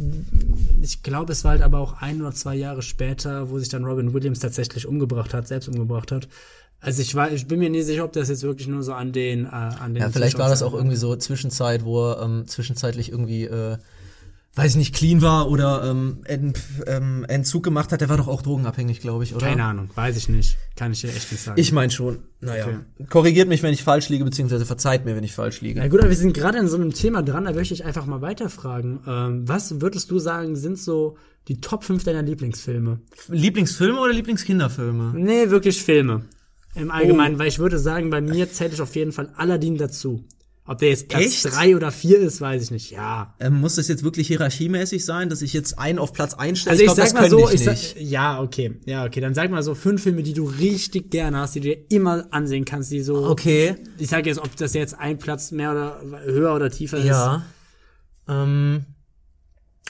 [0.80, 3.84] ich glaube, es war halt aber auch ein oder zwei Jahre später, wo sich dann
[3.84, 6.28] Robin Williams tatsächlich umgebracht hat, selbst umgebracht hat.
[6.80, 9.10] Also ich war, ich bin mir nicht sicher, ob das jetzt wirklich nur so an
[9.12, 10.02] den, äh, an den.
[10.02, 13.78] Ja, vielleicht war das auch irgendwie so Zwischenzeit, wo er ähm, zwischenzeitlich irgendwie, äh,
[14.54, 18.00] weiß ich nicht, clean war oder ähm, Ent, ähm, Entzug gemacht hat.
[18.00, 19.46] Der war doch auch drogenabhängig, glaube ich, oder?
[19.46, 20.56] Keine Ahnung, weiß ich nicht.
[20.74, 21.60] Kann ich dir echt nicht sagen.
[21.60, 22.18] Ich meine schon.
[22.40, 22.66] Naja.
[22.66, 23.06] Okay.
[23.08, 25.78] Korrigiert mich, wenn ich falsch liege, beziehungsweise verzeiht mir, wenn ich falsch liege.
[25.80, 28.06] Na gut, aber wir sind gerade in so einem Thema dran, da möchte ich einfach
[28.06, 29.00] mal weiterfragen.
[29.06, 33.00] Ähm, was würdest du sagen, sind so die Top 5 deiner Lieblingsfilme?
[33.28, 35.12] Lieblingsfilme oder Lieblingskinderfilme?
[35.16, 36.22] Nee, wirklich Filme.
[36.74, 37.38] Im Allgemeinen, Oh.
[37.38, 40.24] weil ich würde sagen, bei mir zählt ich auf jeden Fall Aladdin dazu.
[40.68, 41.44] Ob der jetzt Platz Echt?
[41.46, 42.90] 3 oder 4 ist, weiß ich nicht.
[42.90, 43.34] Ja.
[43.40, 46.72] Ähm, muss das jetzt wirklich hierarchiemäßig sein, dass ich jetzt einen auf Platz einstelle?
[46.72, 48.78] Also ich, glaub, sag mal so, ich ich sag, ja, okay.
[48.84, 51.68] Ja, okay, dann sag mal so fünf Filme, die du richtig gerne hast, die du
[51.68, 53.76] dir immer ansehen kannst, die so Okay.
[53.96, 57.06] Ich sag jetzt, ob das jetzt ein Platz mehr oder höher oder tiefer ist.
[57.06, 57.46] Ja.
[58.28, 58.84] Ähm,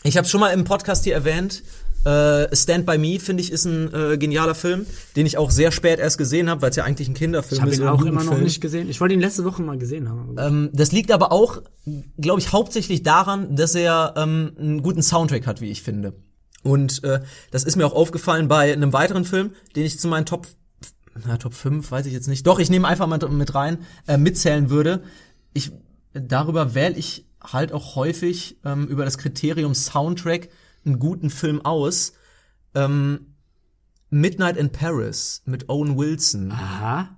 [0.05, 1.65] ich habe schon mal im Podcast hier erwähnt.
[2.05, 4.87] Äh, Stand by Me finde ich ist ein äh, genialer Film,
[5.17, 7.61] den ich auch sehr spät erst gesehen habe, weil es ja eigentlich ein Kinderfilm Ich
[7.61, 7.79] habe ist.
[7.79, 8.89] ihn oder auch ein immer noch nicht gesehen.
[8.89, 10.37] Ich wollte ihn letzte Woche mal gesehen haben.
[10.39, 11.63] Ähm, das liegt aber auch,
[12.19, 16.15] glaube ich, hauptsächlich daran, dass er ähm, einen guten Soundtrack hat, wie ich finde.
[16.63, 17.21] Und äh,
[17.51, 20.47] das ist mir auch aufgefallen bei einem weiteren Film, den ich zu meinen Top,
[21.27, 22.47] na, Top 5, weiß ich jetzt nicht.
[22.47, 25.03] Doch, ich nehme einfach mal mit rein, äh, mitzählen würde.
[25.53, 25.73] Ich,
[26.13, 30.49] darüber wähle ich halt auch häufig ähm, über das Kriterium Soundtrack
[30.85, 32.13] einen guten Film aus.
[32.75, 33.35] Ähm,
[34.11, 36.51] Midnight in Paris mit Owen Wilson.
[36.53, 37.17] Aha.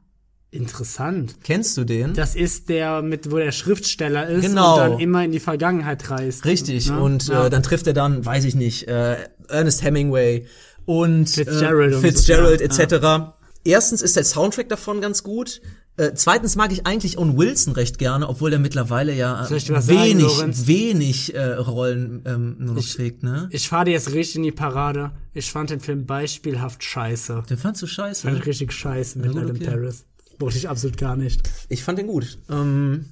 [0.53, 1.37] Interessant.
[1.45, 2.15] Kennst du den?
[2.15, 4.73] Das ist der mit, wo der Schriftsteller ist Genau.
[4.75, 6.45] und dann immer in die Vergangenheit reist.
[6.45, 7.01] Richtig, Ne?
[7.01, 7.47] und Ja.
[7.47, 10.47] äh, dann trifft er dann, weiß ich nicht, äh, Ernest Hemingway
[10.87, 13.33] und Fitzgerald äh, Fitzgerald so, ja, etc.
[13.63, 15.61] Erstens ist der Soundtrack davon ganz gut.
[15.97, 19.67] Äh, zweitens mag ich eigentlich Owen Wilson recht gerne, obwohl der mittlerweile ja äh, was
[19.67, 23.49] sagen, wenig, wenig äh, Rollen ähm, nur noch Ich- trägt, ne?
[23.51, 25.11] Ich fahre dir jetzt richtig in die Parade.
[25.35, 27.43] Ich fand den Film beispielhaft scheiße.
[27.51, 28.23] Den fandst du scheiße.
[28.23, 29.65] Fand ich richtig scheiße mit Adam okay.
[29.67, 30.05] Paris.
[30.39, 31.43] Mochte ich absolut gar nicht.
[31.69, 32.39] Ich fand den gut.
[32.49, 33.05] Ähm,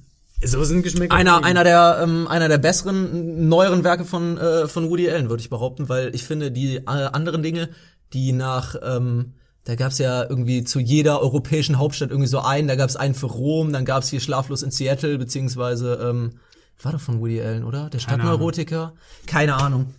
[0.43, 1.13] So sind Geschmäcker.
[1.15, 1.45] einer, verschieden.
[1.57, 5.49] einer der, ähm, einer der besseren, neueren Werke von, äh, von Woody Allen, würde ich
[5.51, 7.69] behaupten, weil ich finde, die äh, anderen Dinge,
[8.13, 9.33] die nach, ähm,
[9.69, 13.27] da gab's ja irgendwie zu jeder europäischen Hauptstadt irgendwie so einen, da gab's einen für
[13.27, 16.39] Rom, dann gab's hier Schlaflos in Seattle, beziehungsweise, ähm,
[16.81, 17.87] war doch von Woody Allen, oder?
[17.91, 18.93] Der Stadtneurotiker?
[19.27, 19.93] Keine Ahnung.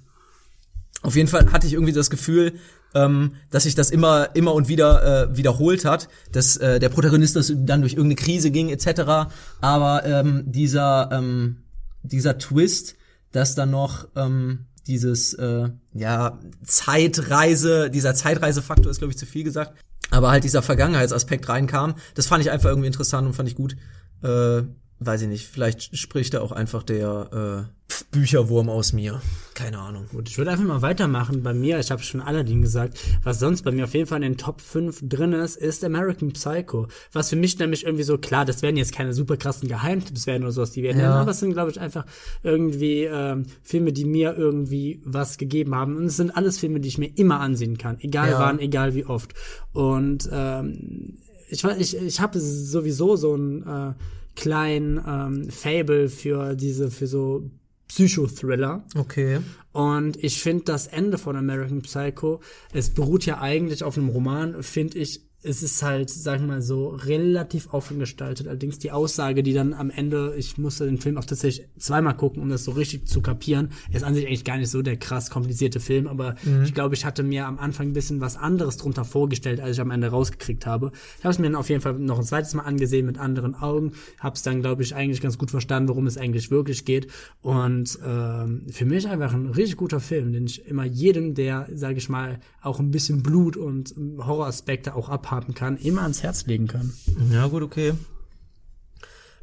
[1.03, 2.55] Auf jeden Fall hatte ich irgendwie das Gefühl,
[2.97, 7.37] ähm, dass sich das immer immer und wieder äh, wiederholt hat, dass äh, der Protagonist
[7.37, 9.31] das dann durch irgendeine Krise ging etc.
[9.61, 11.63] Aber ähm, dieser ähm,
[12.03, 12.97] dieser Twist,
[13.31, 19.45] dass dann noch ähm, dieses äh, ja Zeitreise, dieser Zeitreisefaktor ist glaube ich zu viel
[19.45, 19.75] gesagt,
[20.11, 23.77] aber halt dieser Vergangenheitsaspekt reinkam, das fand ich einfach irgendwie interessant und fand ich gut.
[24.23, 24.63] Äh,
[25.01, 27.80] weiß ich nicht, vielleicht spricht da auch einfach der äh,
[28.11, 29.21] Bücherwurm aus mir.
[29.55, 30.07] Keine Ahnung.
[30.11, 31.43] Gut, ich würde einfach mal weitermachen.
[31.43, 34.33] Bei mir, ich habe schon Aladdin gesagt, was sonst bei mir auf jeden Fall in
[34.33, 36.87] den Top 5 drin ist, ist American Psycho.
[37.13, 40.45] Was für mich nämlich irgendwie so, klar, das werden jetzt keine super krassen Geheimtipps werden
[40.45, 41.15] oder sowas, die werden Ja.
[41.15, 42.07] aber es sind, glaube ich, einfach
[42.43, 45.97] irgendwie ähm, Filme, die mir irgendwie was gegeben haben.
[45.97, 47.99] Und es sind alles Filme, die ich mir immer ansehen kann.
[48.01, 48.39] Egal Ja.
[48.41, 49.35] wann, egal wie oft.
[49.73, 51.19] Und ähm,
[51.49, 53.93] ich, weiß- ich, ich habe sowieso so ein äh,
[54.37, 57.51] kleinen ähm, Fable für diese, für so
[57.91, 58.85] Psychothriller.
[58.95, 59.41] Okay.
[59.73, 62.41] Und ich finde das Ende von American Psycho,
[62.73, 66.61] es beruht ja eigentlich auf einem Roman, finde ich, es ist halt, sag ich mal
[66.61, 68.47] so, relativ offen gestaltet.
[68.47, 72.43] Allerdings die Aussage, die dann am Ende, ich musste den Film auch tatsächlich zweimal gucken,
[72.43, 75.31] um das so richtig zu kapieren, ist an sich eigentlich gar nicht so der krass
[75.31, 76.35] komplizierte Film, aber
[76.65, 79.81] ich glaube, ich hatte mir am Anfang ein bisschen was anderes drunter vorgestellt, als ich
[79.81, 80.93] am Ende rausgekriegt habe.
[81.19, 83.55] Ich habe es mir dann auf jeden Fall noch ein zweites Mal angesehen mit anderen
[83.55, 87.09] Augen, habe es dann, glaube ich, eigentlich ganz gut verstanden, worum es eigentlich wirklich geht.
[87.41, 91.99] Und ähm, für mich einfach ein richtig guter Film, den ich immer jedem, der, sage
[91.99, 96.67] ich mal, auch ein bisschen Blut und Horroraspekte auch abhaben kann, immer ans Herz legen
[96.67, 96.93] kann.
[97.33, 97.95] Ja, gut, okay.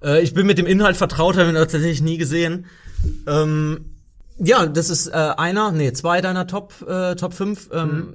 [0.04, 2.66] Äh, ich bin mit dem Inhalt vertraut, habe ihn tatsächlich nie gesehen.
[3.26, 3.97] Ähm,
[4.40, 7.70] ja, das ist äh, einer, nee, zwei deiner Top äh, Top 5.
[7.74, 8.14] Ähm,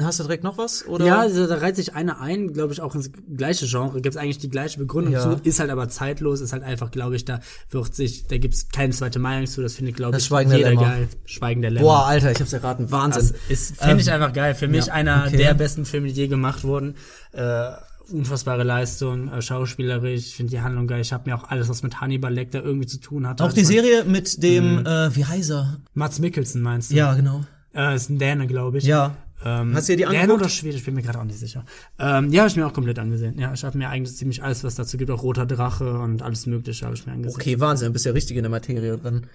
[0.00, 0.86] Hast du direkt noch was?
[0.86, 1.04] Oder?
[1.06, 4.38] Ja, also da reiht sich einer ein, glaube ich, auch ins gleiche Genre, gibt's eigentlich
[4.38, 5.20] die gleiche Begründung Ja.
[5.22, 7.40] zu, ist halt aber zeitlos, ist halt einfach, glaube ich, da
[7.70, 10.58] wird sich, da gibt's keine zweite Meinung zu, das finde ich, glaube ich, Schweigen der
[10.58, 10.82] jeder Lämmer.
[10.82, 11.08] geil.
[11.26, 11.86] Schweigen der Lämmer.
[11.86, 12.90] Boah, Alter, ich hab's erraten.
[12.90, 13.32] Wahnsinn.
[13.32, 14.54] Das ist, finde ich Ähm, einfach geil.
[14.54, 15.36] Für mich ja, einer okay.
[15.36, 16.96] der besten Filme, die je gemacht wurden.
[17.32, 17.70] Äh,
[18.10, 21.00] unfassbare Leistung, äh, schauspielerisch, ich finde die Handlung geil.
[21.00, 23.40] Ich habe mir auch alles, was mit Hannibal Lecter irgendwie zu tun hat.
[23.40, 25.78] Auch die Serie mit dem, äh, wie heißt er?
[25.94, 26.96] Mats Mikkelsen meinst du?
[26.96, 27.44] Ja, genau.
[27.74, 28.84] Äh, ist ein Däne, glaube ich.
[28.84, 29.16] Ja.
[29.44, 30.42] Ähm, Hast du dir die Däne angeguckt?
[30.42, 31.64] oder Schwedisch, bin mir gerade auch nicht sicher.
[31.98, 33.38] Ähm, die habe ich mir auch komplett angesehen.
[33.38, 36.46] Ja, ich habe mir eigentlich ziemlich alles, was dazu gibt, auch Roter Drache und alles
[36.46, 37.38] Mögliche habe ich mir angesehen.
[37.38, 39.26] Okay, Wahnsinn, bist ja richtig in der Materie drin.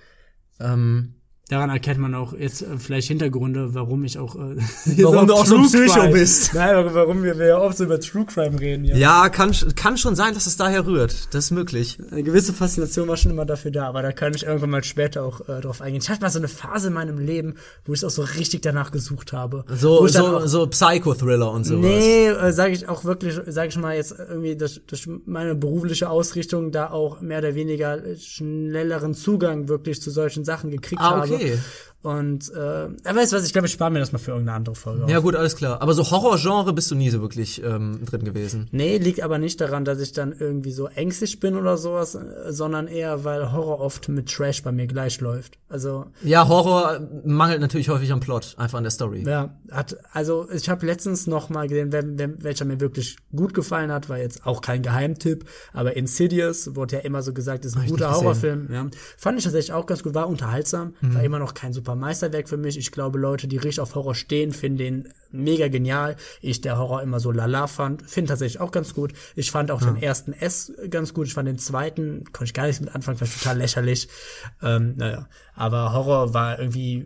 [0.59, 1.13] Ähm,
[1.51, 4.55] Daran erkennt man auch jetzt äh, vielleicht Hintergründe, warum ich auch äh,
[5.03, 6.53] Warum du auch so ein Psycho Crime- bist.
[6.53, 8.85] Nein, warum wir, wir ja oft so über True Crime reden.
[8.85, 8.95] Ja.
[8.95, 11.27] ja, kann, kann schon sein, dass es daher rührt.
[11.33, 11.97] Das ist möglich.
[12.09, 15.23] Eine gewisse Faszination war schon immer dafür da, aber da kann ich irgendwann mal später
[15.25, 16.01] auch äh, drauf eingehen.
[16.01, 18.91] Ich hatte mal so eine Phase in meinem Leben, wo ich auch so richtig danach
[18.91, 19.65] gesucht habe.
[19.67, 21.81] So, so, auch, so Psycho-Thriller und sowas.
[21.81, 26.09] Nee, äh, sage ich auch wirklich, sage ich mal jetzt irgendwie durch, durch meine berufliche
[26.09, 31.33] Ausrichtung da auch mehr oder weniger schnelleren Zugang wirklich zu solchen Sachen gekriegt Ah, okay.
[31.33, 31.59] habe okay.
[31.59, 31.90] Genau.
[32.03, 34.75] Und äh, er weiß was, ich glaube, ich spare mir das mal für irgendeine andere
[34.75, 35.05] Folge.
[35.07, 35.23] Ja, auf.
[35.23, 35.81] gut, alles klar.
[35.81, 38.67] Aber so Horrorgenre bist du nie so wirklich ähm, drin gewesen.
[38.71, 42.17] Nee, liegt aber nicht daran, dass ich dann irgendwie so ängstlich bin oder sowas,
[42.49, 45.59] sondern eher, weil Horror oft mit Trash bei mir gleich läuft.
[45.69, 49.23] Also Ja, Horror mangelt natürlich häufig am Plot, einfach an der Story.
[49.25, 53.53] Ja, hat, also ich habe letztens noch mal gesehen, wer, wer, welcher mir wirklich gut
[53.53, 57.77] gefallen hat, war jetzt auch kein Geheimtipp, aber Insidious wurde ja immer so gesagt, ist
[57.77, 58.11] ein ich guter.
[58.11, 58.69] Horrorfilm.
[58.71, 58.87] Ja.
[59.17, 61.13] Fand ich tatsächlich auch ganz gut, war unterhaltsam, Mhm.
[61.15, 62.77] war immer noch kein super Meisterwerk für mich.
[62.77, 66.15] Ich glaube, Leute, die richtig auf Horror stehen, finden den mega genial.
[66.41, 69.13] Ich, der Horror immer so lala fand, finde tatsächlich auch ganz gut.
[69.35, 71.27] Ich fand auch den ersten S ganz gut.
[71.27, 74.07] Ich fand den zweiten, konnte ich gar nichts mit anfangen, fand total lächerlich.
[74.61, 77.05] Ähm, naja, aber Horror war irgendwie,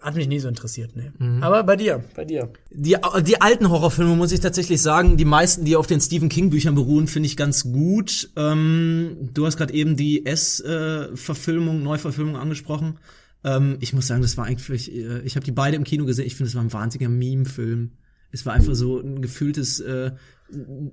[0.00, 1.12] hat mich nie so interessiert, ne.
[1.18, 1.42] Mhm.
[1.42, 2.50] Aber bei dir, bei dir.
[2.70, 6.74] Die, die alten Horrorfilme, muss ich tatsächlich sagen, die meisten, die auf den Stephen King-Büchern
[6.74, 8.30] beruhen, finde ich ganz gut.
[8.36, 12.98] Ähm, du hast gerade eben die S-Verfilmung, Neuverfilmung angesprochen.
[13.44, 16.26] Ähm, ich muss sagen, das war eigentlich, äh, ich habe die beide im Kino gesehen,
[16.26, 17.92] ich finde, es war ein wahnsinniger Meme-Film.
[18.32, 20.12] Es war einfach so ein gefühltes äh,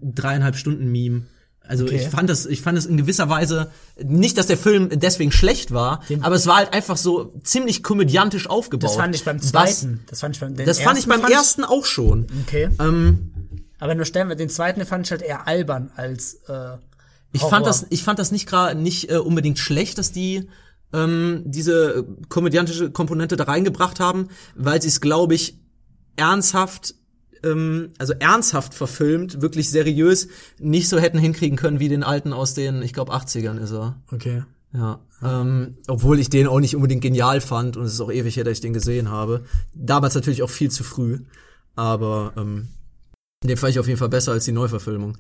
[0.02, 1.24] dreieinhalb Stunden Meme.
[1.62, 1.98] Also Okay.
[1.98, 3.70] ich fand das, ich fand das in gewisser Weise
[4.02, 8.48] nicht, dass der Film deswegen schlecht war, aber es war halt einfach so ziemlich komödiantisch
[8.50, 8.90] aufgebaut.
[8.90, 10.00] Das fand ich beim Was- zweiten.
[10.10, 12.28] Das fand ich beim, Das fand ich ersten beim ersten auch schon.
[12.46, 12.70] Okay.
[12.80, 13.32] Ähm,
[13.80, 16.78] Aber nur stellen wir den zweiten, den fand ich halt eher albern als äh,
[17.34, 17.50] ich Horror.
[17.52, 20.48] fand das, ich fand das nicht gerade nicht äh, unbedingt schlecht, dass die
[20.94, 25.60] ähm, diese komödiantische Komponente da reingebracht haben, weil sie es, glaube ich,
[26.16, 26.96] ernsthaft,
[27.44, 30.28] ähm, also ernsthaft verfilmt, wirklich seriös,
[30.60, 34.02] nicht so hätten hinkriegen können wie den alten aus den, ich glaube, 80ern ist er.
[34.12, 34.44] Okay.
[34.74, 38.36] Ja, ähm, obwohl ich den auch nicht unbedingt genial fand und es ist auch ewig
[38.36, 39.46] her, dass ich den gesehen habe.
[39.74, 41.22] Damals natürlich auch viel zu früh,
[41.76, 42.68] aber ähm,
[43.44, 45.18] den fand ich auf jeden Fall besser als die Neuverfilmung.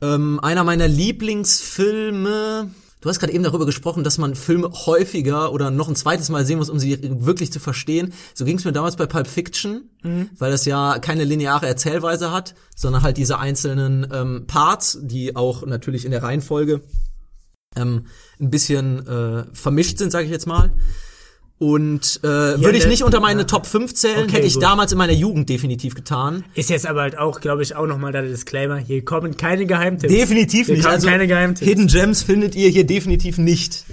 [0.00, 2.70] Ähm, einer meiner Lieblingsfilme,
[3.04, 6.46] Du hast gerade eben darüber gesprochen, dass man Filme häufiger oder noch ein zweites Mal
[6.46, 8.14] sehen muss, um sie wirklich zu verstehen.
[8.32, 9.90] So ging es mir damals bei Pulp Fiction,
[10.38, 15.66] weil das ja keine lineare Erzählweise hat, sondern halt diese einzelnen ähm, Parts, die auch
[15.66, 16.80] natürlich in der Reihenfolge
[17.76, 18.06] ähm,
[18.40, 20.72] ein bisschen äh, vermischt sind, sage ich jetzt mal.
[21.64, 24.62] Und äh, würde ich nicht unter meine Top 5 zählen, Okay, hätte ich gut.
[24.62, 26.44] damals in meiner Jugend definitiv getan.
[26.54, 28.76] Ist jetzt aber halt auch, glaube ich, auch nochmal der Disclaimer.
[28.76, 30.12] Hier kommen keine Geheimtipps.
[30.12, 30.86] Definitiv Hier nicht.
[30.86, 31.66] Also keine Geheimtipps.
[31.66, 33.84] Hidden Gems findet ihr hier definitiv nicht.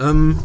[0.00, 0.38] Ähm,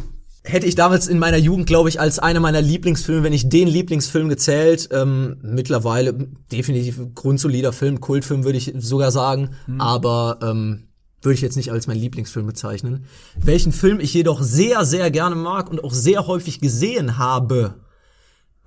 [0.43, 3.67] hätte ich damals in meiner Jugend, glaube ich, als einer meiner Lieblingsfilme, wenn ich den
[3.67, 6.13] Lieblingsfilm gezählt, ähm, mittlerweile
[6.51, 9.81] definitiv grundsolider Film, Kultfilm würde ich sogar sagen, Mhm.
[9.81, 10.83] aber ähm,
[11.25, 13.05] würde ich jetzt nicht als mein Lieblingsfilm bezeichnen.
[13.37, 17.75] Welchen Film ich jedoch sehr, sehr gerne mag und auch sehr häufig gesehen habe,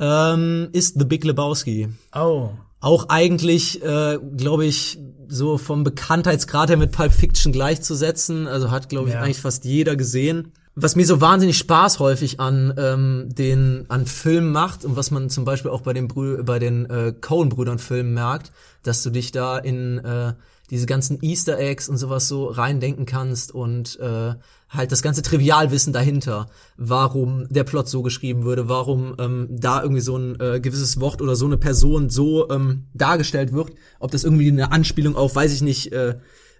[0.01, 2.51] ähm, ist The Big Lebowski Oh.
[2.81, 4.99] auch eigentlich, äh, glaube ich,
[5.29, 8.47] so vom Bekanntheitsgrad her mit Pulp Fiction gleichzusetzen.
[8.47, 9.21] Also hat, glaube ich, Ja.
[9.23, 10.53] eigentlich fast jeder gesehen.
[10.81, 15.29] Was mir so wahnsinnig Spaß häufig an ähm, den an Filmen macht und was man
[15.29, 18.53] zum Beispiel auch bei den Brü bei den äh, Coen-Brüdern Filmen merkt,
[18.85, 20.35] dass du dich da in äh,
[20.71, 24.35] diese ganzen Easter Eggs und sowas so reindenken kannst und äh,
[24.69, 30.03] halt das ganze Trivialwissen dahinter, warum der Plot so geschrieben würde, warum ähm, da irgendwie
[30.03, 34.25] so ein äh, gewisses Wort oder so eine Person so ähm, dargestellt wird, ob das
[34.25, 36.17] irgendwie eine Anspielung auf, weiß ich nicht, äh,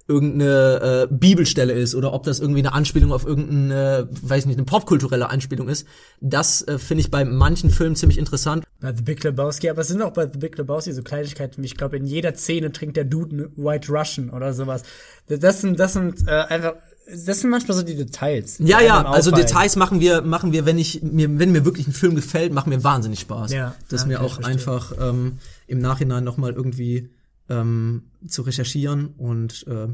[0.09, 4.57] irgendeine äh, Bibelstelle ist oder ob das irgendwie eine Anspielung auf irgendeine, weiß ich nicht,
[4.57, 5.87] eine popkulturelle Anspielung ist.
[6.23, 8.65] Das äh, finde ich bei manchen Filmen ziemlich interessant.
[8.81, 11.67] Bei The Big Lebowski, aber es sind auch bei The Big Lebowski so Kleinigkeiten wie,
[11.67, 14.83] ich glaube, in jeder Szene trinkt der Dude eine White Russian oder sowas.
[15.29, 16.75] Das sind, das sind äh, einfach,
[17.07, 18.57] das sind manchmal so die Details.
[18.57, 19.31] die Ja, ja, also.
[19.31, 22.71] Details machen wir, machen wir, wenn ich mir, wenn mir wirklich ein Film gefällt, machen
[22.71, 23.53] mir wahnsinnig Spaß.
[23.53, 24.53] Ja, das ja, mir auch verstehen.
[24.55, 27.11] einfach ähm, im Nachhinein noch mal irgendwie
[27.49, 29.89] ähm, zu recherchieren und äh,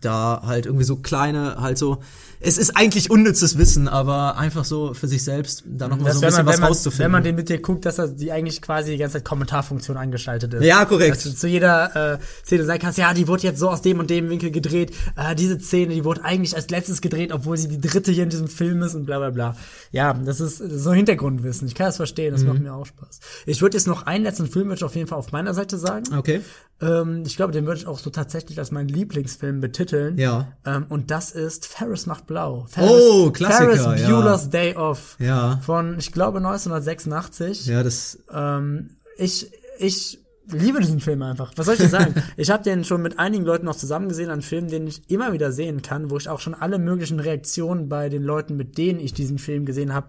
[0.00, 1.98] da halt irgendwie so kleine, halt so,
[2.44, 6.18] es ist eigentlich unnützes Wissen, aber einfach so für sich selbst da noch mal Das,
[6.18, 7.04] so ein bisschen man, was man, rauszufinden.
[7.04, 9.96] wenn man den mit dir guckt, dass er die eigentlich quasi die ganze Zeit Kommentarfunktion
[9.96, 10.64] angeschaltet ist.
[10.64, 11.14] Ja, korrekt.
[11.16, 14.00] Dass du zu jeder äh, Szene sagen kannst, ja, die wurde jetzt so aus dem
[14.00, 14.92] und dem Winkel gedreht.
[15.16, 18.30] Äh, diese Szene, die wurde eigentlich als letztes gedreht, obwohl sie die dritte hier in
[18.30, 19.56] diesem Film ist und bla bla bla.
[19.92, 21.68] Ja, das ist, das ist so Hintergrundwissen.
[21.68, 22.48] Ich kann das verstehen, das Mhm.
[22.48, 23.20] macht mir auch Spaß.
[23.46, 25.78] Ich würde jetzt noch einen letzten Film würde ich auf jeden Fall auf meiner Seite
[25.78, 26.06] sagen.
[26.16, 26.40] okay.
[26.80, 29.81] Ähm, ich glaube, den würde ich auch so tatsächlich als meinen Lieblingsfilm betiteln.
[30.18, 30.52] Ja.
[30.64, 32.66] Ähm, und das ist Ferris macht blau.
[32.78, 34.08] Oh, Klassiker, Ferris ja.
[34.08, 35.16] Bueller's Day Off.
[35.18, 35.60] Ja.
[35.64, 37.66] Von, ich glaube, 1986.
[37.66, 41.52] Ja, das Ähm, ich, ich liebe diesen Film einfach.
[41.56, 42.14] Was soll ich denn sagen?
[42.36, 45.32] ich habe den schon mit einigen Leuten noch zusammen gesehen, einen Film, den ich immer
[45.32, 49.00] wieder sehen kann, wo ich auch schon alle möglichen Reaktionen bei den Leuten, mit denen
[49.00, 50.08] ich diesen Film gesehen habe,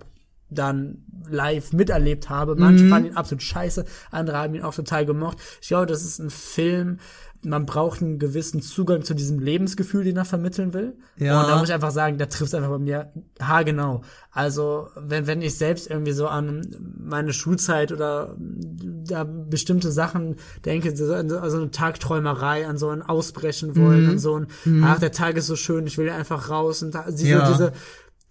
[0.49, 2.55] dann live miterlebt habe.
[2.55, 5.37] Manche fanden ihn absolut scheiße, andere haben ihn auch total gemocht.
[5.61, 6.99] Ich glaube, das ist ein Film,
[7.45, 10.95] man braucht einen gewissen Zugang zu diesem Lebensgefühl, den er vermitteln will.
[11.17, 11.41] Ja.
[11.41, 14.01] Und da muss ich einfach sagen, da trifft einfach bei mir haargenau.
[14.31, 16.65] Also, wenn, wenn ich selbst irgendwie so an
[16.99, 23.75] meine Schulzeit oder da bestimmte Sachen denke, so, also eine Tagträumerei, an so ein Ausbrechen
[23.75, 24.47] wollen, an so ein,
[24.83, 27.51] ach, der Tag ist so schön, ich will einfach raus und da, diese, Ja.
[27.51, 27.73] diese,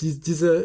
[0.00, 0.64] die, diese,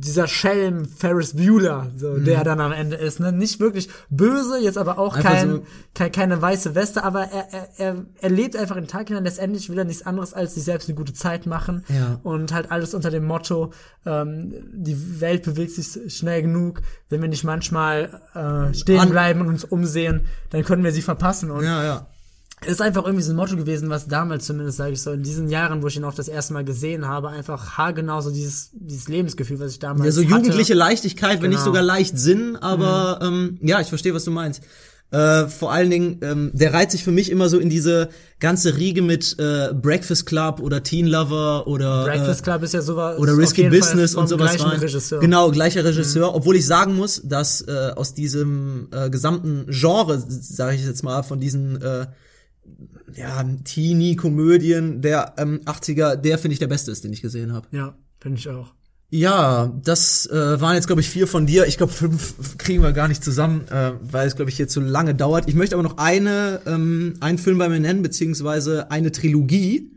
[0.00, 3.32] dieser Schelm Ferris Bueller, so, der dann am Ende ist, ne?
[3.32, 5.62] Nicht wirklich böse, jetzt aber auch kein, so-
[5.94, 9.24] kein, keine weiße Weste, aber er, er, er, er lebt einfach den Tag hinein.
[9.24, 12.18] Letztendlich will er nichts anderes als sich selbst eine gute Zeit machen Ja.
[12.22, 13.72] und halt alles unter dem Motto,
[14.06, 16.80] ähm, die Welt bewegt sich schnell genug.
[17.08, 21.50] Wenn wir nicht manchmal äh, stehen bleiben und uns umsehen, dann können wir sie verpassen.
[21.50, 22.06] Und ja, ja.
[22.66, 25.48] Ist einfach irgendwie so ein Motto gewesen, was damals zumindest, sage ich so, in diesen
[25.48, 29.08] Jahren, wo ich ihn auch das erste Mal gesehen habe, einfach haargenau so dieses, dieses
[29.08, 30.30] Lebensgefühl, was ich damals Ja, so hatte.
[30.30, 31.70] jugendliche Leichtigkeit, wenn nicht Genau.
[31.70, 34.62] sogar leicht Sinn, aber ähm, ja, ich verstehe, was du meinst.
[35.12, 38.76] Äh, vor allen Dingen, ähm, der reiht sich für mich immer so in diese ganze
[38.76, 43.18] Riege mit äh, Breakfast Club oder Teen Lover oder Breakfast äh, Club ist ja sowas.
[43.18, 44.78] oder Risky Business und sowas rein.
[44.78, 45.18] Regisseur.
[45.18, 45.22] Mhm.
[45.22, 50.76] Genau, gleicher Regisseur, obwohl ich sagen muss, dass äh, aus diesem äh, gesamten Genre, sage
[50.76, 52.06] ich jetzt mal, von diesen äh,
[53.14, 57.66] ja, Teenie-Komödien der ähm, 80er, der finde ich der beste ist, den ich gesehen habe.
[57.72, 58.72] Ja, finde ich auch.
[59.12, 61.66] Ja, das äh, waren jetzt, glaube ich, vier von dir.
[61.66, 64.80] Ich glaube, fünf kriegen wir gar nicht zusammen, äh, weil es, glaube ich, jetzt so
[64.80, 65.48] lange dauert.
[65.48, 69.90] Ich möchte aber noch eine, ähm, einen Film bei mir nennen, beziehungsweise eine Trilogie,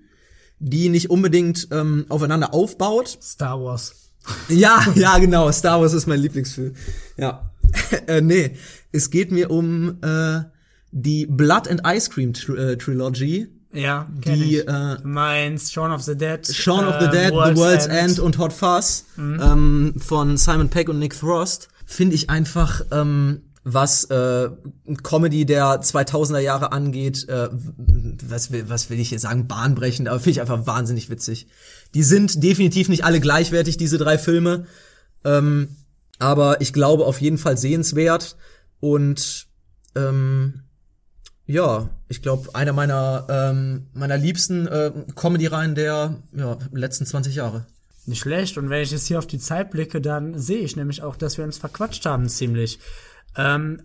[0.57, 3.19] die nicht unbedingt ähm, aufeinander aufbaut.
[3.21, 4.09] Star Wars.
[4.49, 5.51] Ja, ja, genau.
[5.51, 6.73] Star Wars ist mein Lieblingsfilm.
[7.15, 7.51] Ja.
[8.07, 8.55] äh, nee,
[8.91, 10.41] es geht mir um äh,
[10.95, 13.47] die Blood and Ice Cream Tr äh, Trilogy.
[13.73, 14.67] Ja, Die, ich.
[14.67, 16.45] äh, Du meinst Shaun of the Dead.
[16.47, 20.89] Shaun of the äh, Dead, The World's End, und Hot Fuzz ähm, von Simon Pegg
[20.89, 24.49] und Nick Frost finde ich einfach ähm, was äh,
[25.01, 30.19] Comedy der 2000er Jahre angeht, äh, was, will, was will ich hier sagen, bahnbrechend, aber
[30.19, 31.47] finde ich einfach wahnsinnig witzig.
[31.95, 34.65] Die sind definitiv nicht alle gleichwertig, diese drei Filme,
[35.23, 35.69] ähm,
[36.19, 38.35] aber ich glaube auf jeden Fall sehenswert
[38.81, 39.47] und
[39.95, 40.59] ähm,
[41.45, 47.65] ja, ich glaube, einer meiner, ähm, meiner liebsten äh, Comedy-Reihen der ja, letzten 20 Jahre.
[48.05, 48.57] Nicht schlecht.
[48.57, 51.37] Und wenn ich jetzt hier auf die Zeit blicke, dann sehe ich nämlich auch, dass
[51.37, 52.79] wir uns verquatscht haben ziemlich.
[53.35, 53.81] Ähm,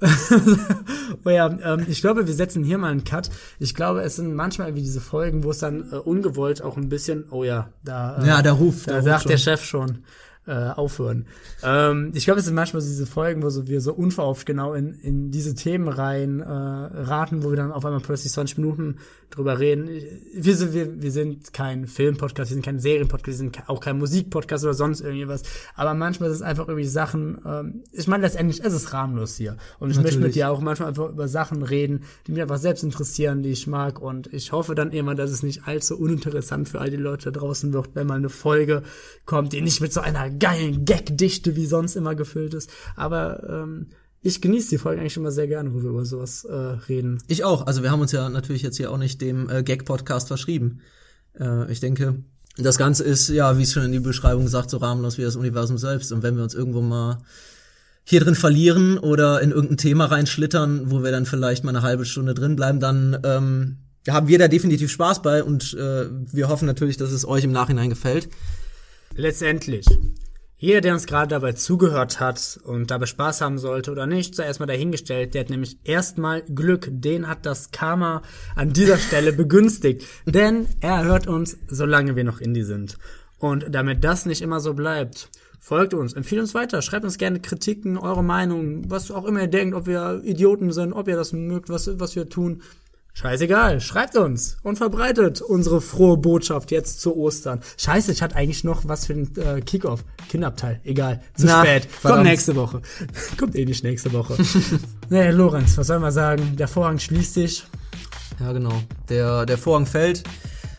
[1.24, 3.30] oh ja, ähm, ich glaube, wir setzen hier mal einen Cut.
[3.58, 6.88] Ich glaube, es sind manchmal wie diese Folgen, wo es dann äh, ungewollt auch ein
[6.88, 9.38] bisschen, oh ja, da, äh, Ja, der Ruf, da der sagt ruft der.
[9.38, 10.04] Chef schon
[10.46, 11.26] äh, aufhören.
[11.62, 14.74] Ähm, ich glaube, es sind manchmal so diese Folgen, wo so wir so unverhofft genau
[14.74, 18.96] in, in diese Themen rein äh, raten, wo wir dann auf einmal plötzlich 20 Minuten
[19.30, 19.88] drüber reden.
[20.34, 23.98] Wir sind, wir, wir sind kein Filmpodcast, wir sind kein Serienpodcast, wir sind auch kein
[23.98, 25.42] Musikpodcast oder sonst irgendwas.
[25.74, 29.56] Aber manchmal ist es einfach irgendwie Sachen, ähm, ich meine, letztendlich ist es harmlos hier.
[29.78, 30.34] Und ich möchte mit Natürlich.
[30.34, 34.00] dir auch manchmal einfach über Sachen reden, die mich einfach selbst interessieren, die ich mag.
[34.00, 37.38] Und ich hoffe dann immer, dass es nicht allzu uninteressant für all die Leute da
[37.38, 38.82] draußen wird, wenn mal eine Folge
[39.26, 42.70] kommt, die nicht mit so einer geilen Gagdichte wie sonst immer gefüllt ist.
[42.96, 43.86] Aber ähm,
[44.22, 47.22] ich genieße die Folge eigentlich immer sehr gerne, wo wir über sowas äh, reden.
[47.28, 47.66] Ich auch.
[47.66, 50.80] Also wir haben uns ja natürlich jetzt hier auch nicht dem äh, Gag-Podcast verschrieben.
[51.38, 52.22] Äh, ich denke,
[52.56, 55.36] das Ganze ist, ja, wie es schon in die Beschreibung sagt, so rahmenlos wie das
[55.36, 56.12] Universum selbst.
[56.12, 57.18] Und wenn wir uns irgendwo mal
[58.04, 62.04] hier drin verlieren oder in irgendein Thema reinschlittern, wo wir dann vielleicht mal eine halbe
[62.04, 63.78] Stunde drin bleiben, dann ähm,
[64.08, 67.52] haben wir da definitiv Spaß bei und äh, wir hoffen natürlich, dass es euch im
[67.52, 68.28] Nachhinein gefällt.
[69.14, 69.86] Letztendlich.
[70.56, 74.44] Jeder, der uns gerade dabei zugehört hat und dabei Spaß haben sollte oder nicht, sei
[74.44, 75.32] erstmal dahingestellt.
[75.32, 76.88] Der hat nämlich erstmal Glück.
[76.90, 78.20] Den hat das Karma
[78.56, 80.06] an dieser Stelle begünstigt.
[80.26, 82.98] Denn er hört uns, solange wir noch Indie sind.
[83.38, 85.30] Und damit das nicht immer so bleibt,
[85.60, 89.48] folgt uns, empfiehlt uns weiter, schreibt uns gerne Kritiken, eure Meinung, was auch immer ihr
[89.48, 92.60] denkt, ob wir Idioten sind, ob ihr das mögt, was, was wir tun.
[93.12, 97.60] Scheißegal, schreibt uns und verbreitet unsere frohe Botschaft jetzt zu Ostern.
[97.76, 100.04] Scheiße, ich hatte eigentlich noch was für den äh, Kickoff.
[100.28, 101.20] Kinderabteil, egal.
[101.34, 101.86] Zu Na, spät.
[101.86, 102.20] verdammt.
[102.20, 102.82] Kommt nächste Woche.
[103.36, 104.36] Kommt eh nicht nächste Woche.
[105.10, 106.56] nee, Lorenz, was soll man sagen?
[106.56, 107.64] Der Vorhang schließt sich.
[108.38, 108.80] Ja, genau.
[109.08, 110.22] Der, der Vorhang fällt.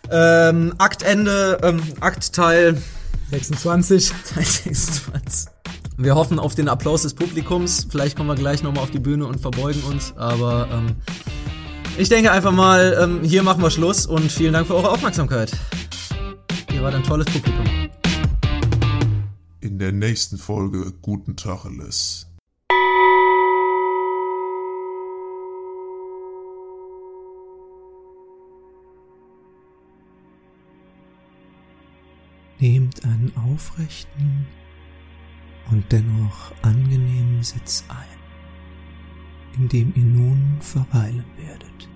[0.09, 2.81] Ähm, Aktende, ähm, Aktteil
[3.31, 4.11] 26.
[4.35, 5.51] 26.
[5.97, 7.85] Wir hoffen auf den Applaus des Publikums.
[7.89, 10.13] Vielleicht kommen wir gleich nochmal auf die Bühne und verbeugen uns.
[10.17, 10.95] Aber ähm,
[11.97, 15.51] ich denke einfach mal, ähm, hier machen wir Schluss und vielen Dank für eure Aufmerksamkeit.
[16.73, 17.65] Ihr wart ein tolles Publikum.
[19.59, 22.27] In der nächsten Folge Guten Tacheles.
[32.59, 34.45] Nehmt einen aufrechten
[35.71, 38.10] und dennoch angenehmen Sitz ein,
[39.57, 41.89] in dem ihr nun verweilen werdet.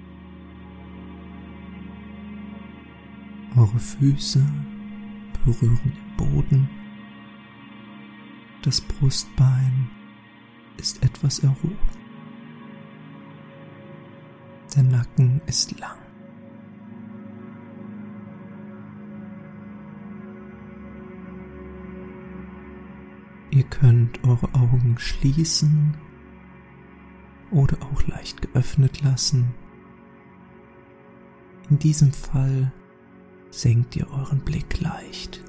[3.56, 4.46] Eure Füße
[5.46, 6.70] berühren den Boden.
[8.64, 9.90] Das Brustbein
[10.78, 11.78] ist etwas erhoben.
[14.76, 15.98] Der Nacken ist lang.
[23.52, 25.96] Ihr könnt eure Augen schließen
[27.56, 29.56] oder auch leicht geöffnet lassen.
[31.70, 32.72] In diesem Fall
[33.50, 35.42] senkt ihr euren Blick leicht.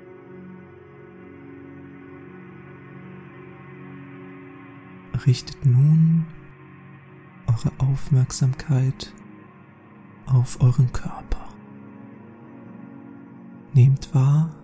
[5.26, 6.24] Richtet nun
[7.48, 9.12] eure Aufmerksamkeit
[10.26, 11.48] auf euren Körper.
[13.74, 14.54] Nehmt wahr,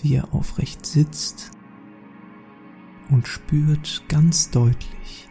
[0.00, 1.50] wie er aufrecht sitzt
[3.10, 5.29] und spürt ganz deutlich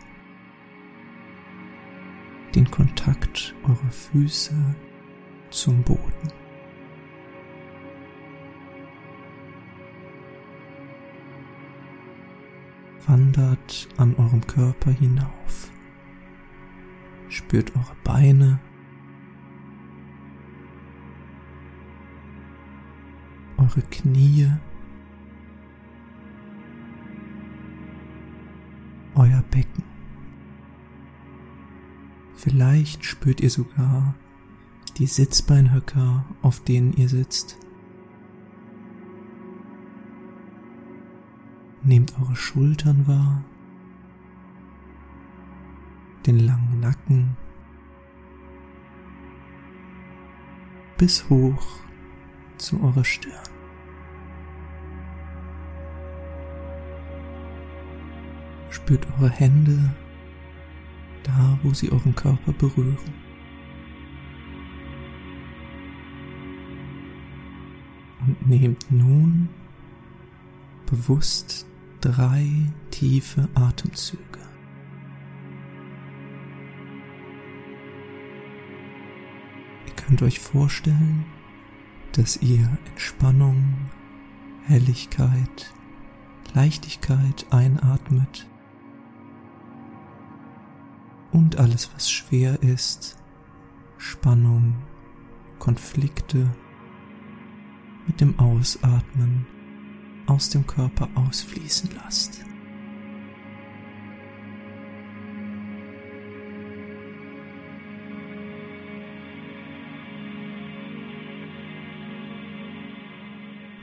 [2.55, 4.53] den Kontakt eurer Füße
[5.49, 6.31] zum Boden.
[13.07, 15.71] Wandert an eurem Körper hinauf.
[17.29, 18.59] Spürt eure Beine,
[23.57, 24.51] eure Knie,
[29.15, 29.98] euer Becken.
[32.41, 34.15] Vielleicht spürt ihr sogar
[34.97, 37.57] die Sitzbeinhöcker, auf denen ihr sitzt.
[41.83, 43.43] Nehmt eure Schultern wahr,
[46.27, 47.35] den langen Nacken
[50.97, 51.81] bis hoch
[52.57, 53.33] zu eurer Stirn.
[58.69, 59.93] Spürt eure Hände
[61.29, 62.97] da, wo sie euren Körper berühren.
[68.25, 69.49] Und nehmt nun
[70.85, 71.65] bewusst
[72.01, 72.47] drei
[72.91, 74.23] tiefe Atemzüge.
[79.85, 81.25] Ihr könnt euch vorstellen,
[82.13, 83.89] dass ihr Entspannung,
[84.63, 85.73] Helligkeit,
[86.53, 88.47] Leichtigkeit einatmet
[91.31, 93.17] und alles, was schwer ist,
[93.97, 94.75] Spannung,
[95.59, 96.49] Konflikte
[98.07, 99.45] mit dem Ausatmen
[100.25, 102.43] aus dem Körper ausfließen lasst.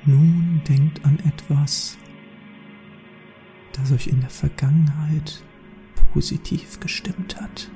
[0.04, 1.98] Nun denkt an etwas,
[3.72, 5.42] das euch in der Vergangenheit
[6.16, 7.70] positiv gestimmt hat,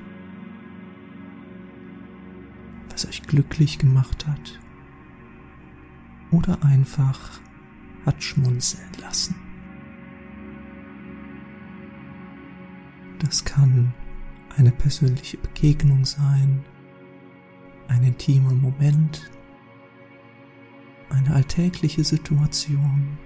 [2.89, 4.59] was euch glücklich gemacht hat
[6.31, 7.39] oder einfach
[8.03, 9.35] hat schmunzeln lassen.
[13.19, 13.93] Das kann
[14.57, 16.65] eine persönliche Begegnung sein,
[17.89, 19.29] ein intimer Moment,
[21.11, 23.19] eine alltägliche Situation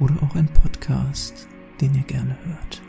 [0.00, 1.48] oder auch ein Podcast,
[1.82, 2.82] den ihr gerne hört.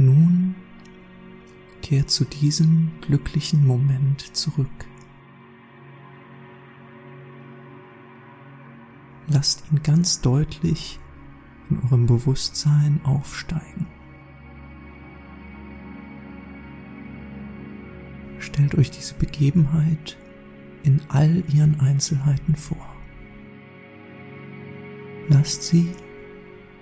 [0.00, 0.54] Nun
[1.82, 4.86] kehrt zu diesem glücklichen Moment zurück.
[9.26, 11.00] Lasst ihn ganz deutlich
[11.68, 13.88] in eurem Bewusstsein aufsteigen.
[18.38, 20.16] Stellt euch diese Begebenheit
[20.84, 22.94] in all ihren Einzelheiten vor.
[25.28, 25.88] Lasst sie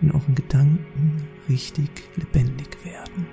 [0.00, 3.26] in euren Gedanken richtig lebendig werden.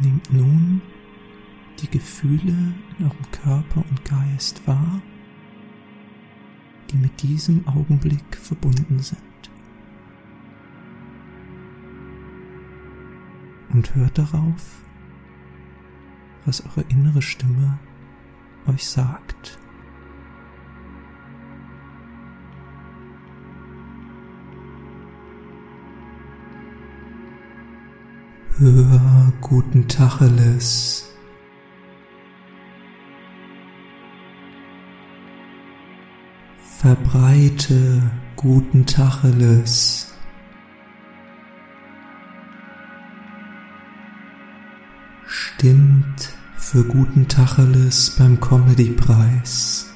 [0.00, 0.80] Nehmt nun
[1.80, 5.02] die Gefühle in eurem Körper und Geist wahr,
[6.90, 9.20] die mit diesem Augenblick verbunden sind.
[13.72, 14.82] Und hört darauf,
[16.46, 17.78] was eure innere Stimme
[18.66, 19.58] euch sagt.
[28.58, 31.06] Hör guten Tacheles.
[36.58, 40.09] Verbreite guten Tacheles.
[45.60, 49.89] Stimmt für guten Tacheles beim Comedy-Preis.